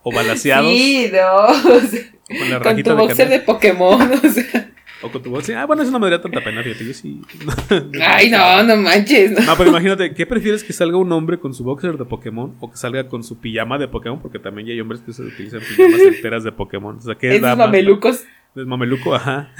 [0.03, 1.45] o balaseados Sí, no.
[1.47, 4.71] o sea, con la con tu de boxer de Pokémon, o sea.
[5.01, 5.49] O con tu voz.
[5.49, 6.85] Ah, bueno, eso no me daría tanta pena, fíjate.
[6.85, 7.21] Yo sí.
[8.01, 9.31] Ay, no, no manches.
[9.31, 9.41] No.
[9.45, 12.69] No, pero imagínate, ¿qué prefieres que salga un hombre con su boxer de Pokémon o
[12.71, 14.21] que salga con su pijama de Pokémon?
[14.21, 16.97] Porque también ya hay hombres que se utilizan pijamas enteras de Pokémon.
[16.97, 18.23] O sea, ¿qué es más- mamelucos.
[18.55, 19.53] Es mameluco, ajá.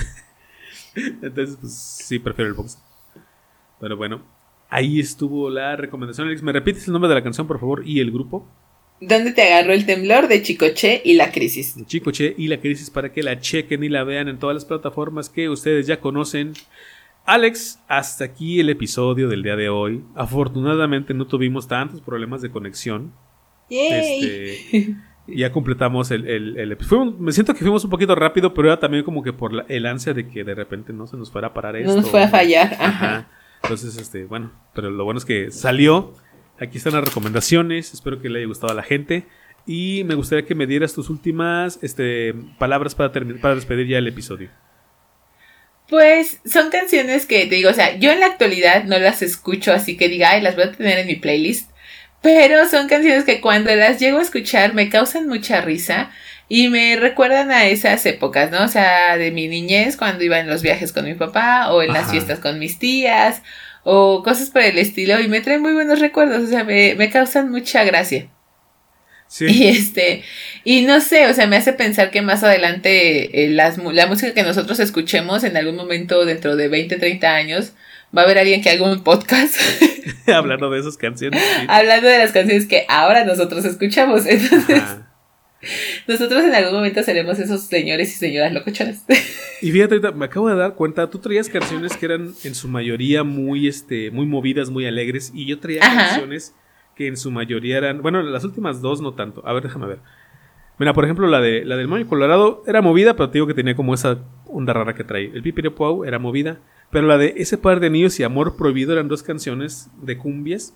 [0.96, 2.82] Entonces, pues sí, prefiero el boxer.
[3.80, 4.22] Pero bueno,
[4.70, 6.28] ahí estuvo la recomendación.
[6.28, 7.84] Alex, ¿me repites el nombre de la canción, por favor?
[7.86, 8.48] Y el grupo.
[9.02, 11.78] ¿Dónde te agarró el temblor de Chicoche y la crisis?
[11.78, 14.54] de Chico Che y la crisis para que la chequen y la vean en todas
[14.54, 16.54] las plataformas que ustedes ya conocen.
[17.26, 20.04] Alex, hasta aquí el episodio del día de hoy.
[20.16, 23.14] Afortunadamente no tuvimos tantos problemas de conexión.
[23.70, 24.24] Yay.
[24.24, 24.96] Este,
[25.36, 28.80] ya completamos el, el- el fuimos- me siento que fuimos un poquito rápido, pero era
[28.80, 31.50] también como que por la- el ansia de que de repente no se nos fuera
[31.50, 31.90] a parar esto.
[31.96, 32.74] no nos fue a fallar.
[32.74, 32.86] Ajá.
[32.88, 33.30] Ajá.
[33.64, 36.14] Entonces, este, bueno, pero lo bueno es que salió.
[36.60, 37.94] Aquí están las recomendaciones.
[37.94, 39.26] Espero que le haya gustado a la gente.
[39.66, 43.12] Y me gustaría que me dieras tus últimas este, palabras para,
[43.42, 44.50] para despedir ya el episodio.
[45.90, 49.74] Pues son canciones que te digo, o sea, yo en la actualidad no las escucho
[49.74, 51.69] así que diga, ay, las voy a tener en mi playlist.
[52.22, 56.12] Pero son canciones que cuando las llego a escuchar me causan mucha risa
[56.50, 58.64] y me recuerdan a esas épocas, ¿no?
[58.64, 61.94] O sea, de mi niñez, cuando iba en los viajes con mi papá o en
[61.94, 63.44] las fiestas con mis tías
[63.84, 67.10] o cosas por el estilo y me traen muy buenos recuerdos, o sea, me, me
[67.10, 68.28] causan mucha gracia.
[69.28, 69.46] Sí.
[69.46, 70.24] Y este,
[70.64, 74.34] y no sé, o sea, me hace pensar que más adelante eh, las, la música
[74.34, 77.74] que nosotros escuchemos en algún momento dentro de 20, 30 años,
[78.16, 79.56] va a haber alguien que haga un podcast
[80.34, 81.42] Hablando de esas canciones.
[81.42, 81.66] sí.
[81.68, 84.26] hablando de las canciones que ahora nosotros escuchamos.
[84.26, 85.12] Entonces, Ajá.
[86.08, 89.04] nosotros en algún momento seremos esos señores y señoras locochonas.
[89.62, 92.70] Y fíjate, ahorita me acabo de dar cuenta, tú traías canciones que eran en su
[92.70, 95.96] mayoría muy, este, muy movidas, muy alegres, y yo traía Ajá.
[96.12, 96.56] canciones
[96.96, 99.46] que en su mayoría eran, bueno, las últimas dos no tanto.
[99.46, 100.00] A ver, déjame ver.
[100.78, 103.54] Mira, por ejemplo, la de la del Moño Colorado era movida, pero te digo que
[103.54, 105.26] tenía como esa onda rara que trae.
[105.26, 106.60] El Pipiripau era movida,
[106.92, 110.74] pero la de Ese par de niños y Amor Prohibido eran dos canciones de cumbias,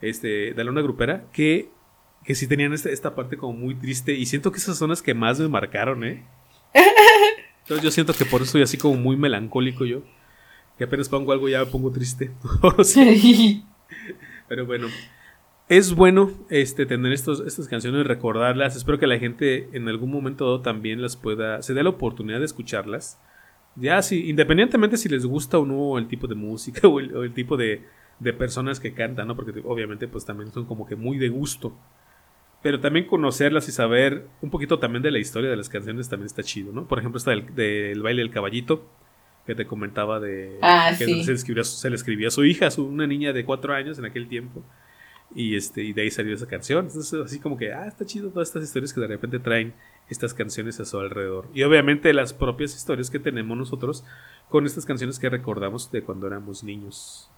[0.00, 1.70] este, de la onda grupera, que,
[2.24, 5.02] que sí tenían este- esta parte como muy triste, y siento que esas son las
[5.02, 6.24] que más me marcaron, ¿eh?
[7.62, 10.02] Entonces yo siento que por eso soy así como muy melancólico yo.
[10.78, 12.30] Que apenas pongo algo ya me pongo triste.
[14.48, 14.86] Pero bueno.
[15.68, 18.74] Es bueno este, tener estos, estas canciones, recordarlas.
[18.74, 21.60] Espero que la gente en algún momento dado también las pueda.
[21.60, 23.20] Se dé la oportunidad de escucharlas.
[23.80, 27.22] Ya, sí, independientemente si les gusta o no el tipo de música o el, o
[27.24, 27.84] el tipo de,
[28.18, 29.36] de personas que cantan, ¿no?
[29.36, 31.76] Porque obviamente, pues también son como que muy de gusto.
[32.62, 36.26] Pero también conocerlas y saber un poquito también de la historia de las canciones también
[36.26, 36.88] está chido, ¿no?
[36.88, 38.84] Por ejemplo, está del, del baile del caballito,
[39.46, 41.22] que te comentaba de Ah, que sí.
[41.24, 43.98] se, le se le escribía a su hija, a su- una niña de cuatro años
[43.98, 44.64] en aquel tiempo.
[45.34, 46.86] Y, este, y de ahí salió esa canción.
[46.86, 49.72] Entonces, así como que, ah, está chido todas estas historias que de repente traen
[50.10, 51.48] estas canciones a su alrededor.
[51.54, 54.04] Y obviamente las propias historias que tenemos nosotros
[54.48, 57.30] con estas canciones que recordamos de cuando éramos niños.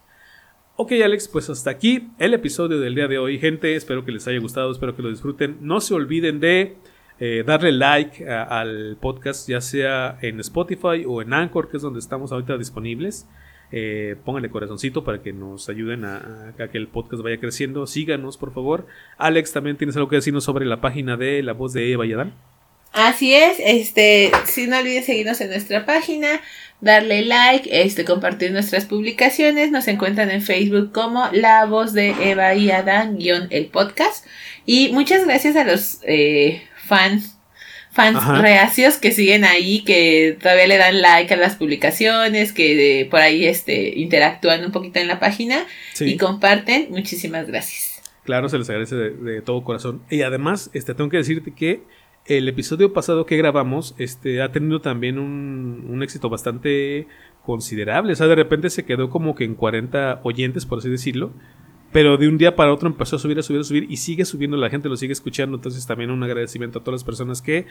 [0.77, 3.75] Ok, Alex, pues hasta aquí el episodio del día de hoy, gente.
[3.75, 5.57] Espero que les haya gustado, espero que lo disfruten.
[5.61, 6.77] No se olviden de
[7.19, 11.99] eh, darle like al podcast, ya sea en Spotify o en Anchor, que es donde
[11.99, 13.27] estamos ahorita disponibles.
[13.73, 17.85] Eh, pónganle corazoncito para que nos ayuden a, a que el podcast vaya creciendo.
[17.85, 18.87] Síganos, por favor.
[19.17, 22.13] Alex, también tienes algo que decirnos sobre la página de La Voz de Eva y
[22.13, 22.33] Adán.
[22.93, 26.41] Así es, este, si no olviden seguirnos en nuestra página
[26.81, 29.71] darle like, este, compartir nuestras publicaciones.
[29.71, 34.25] Nos encuentran en Facebook como La Voz de Eva y Adán, guion el podcast.
[34.65, 37.37] Y muchas gracias a los eh, fans
[37.93, 43.19] fans reacios que siguen ahí, que todavía le dan like a las publicaciones, que por
[43.19, 45.65] ahí este, interactúan un poquito en la página
[45.99, 46.87] y comparten.
[46.89, 48.01] Muchísimas gracias.
[48.23, 50.03] Claro, se les agradece de, todo corazón.
[50.09, 51.81] Y además, este, tengo que decirte que
[52.37, 57.07] el episodio pasado que grabamos este, ha tenido también un, un éxito bastante
[57.43, 58.13] considerable.
[58.13, 61.33] O sea, de repente se quedó como que en 40 oyentes, por así decirlo.
[61.91, 64.23] Pero de un día para otro empezó a subir, a subir, a subir y sigue
[64.23, 65.57] subiendo, la gente lo sigue escuchando.
[65.57, 67.65] Entonces también un agradecimiento a todas las personas que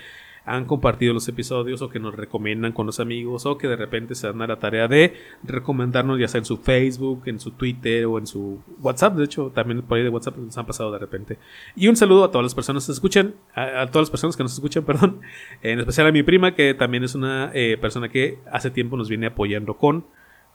[0.44, 4.14] han compartido los episodios o que nos recomiendan con los amigos o que de repente
[4.14, 8.06] se dan a la tarea de recomendarnos ya sea en su Facebook, en su Twitter
[8.06, 9.16] o en su WhatsApp.
[9.16, 11.38] De hecho, también por ahí de WhatsApp nos han pasado de repente.
[11.74, 14.52] Y un saludo a todas las personas que escuchan, a, todas las personas que nos
[14.52, 15.20] escuchan, perdón.
[15.62, 19.08] En especial a mi prima que también es una eh, persona que hace tiempo nos
[19.08, 20.04] viene apoyando con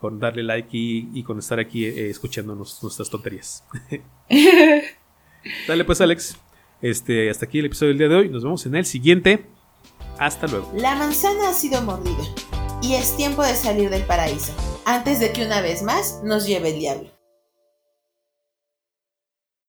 [0.05, 3.63] con darle like y, con estar aquí eh, escuchándonos nuestras tonterías.
[5.67, 6.37] Dale pues Alex,
[6.79, 9.47] este, hasta aquí el episodio del día de hoy, nos vemos en el siguiente,
[10.19, 10.71] hasta luego.
[10.75, 12.23] La manzana ha sido mordida
[12.83, 14.53] y es tiempo de salir del paraíso,
[14.85, 17.14] antes de que una vez más nos lleve el diablo.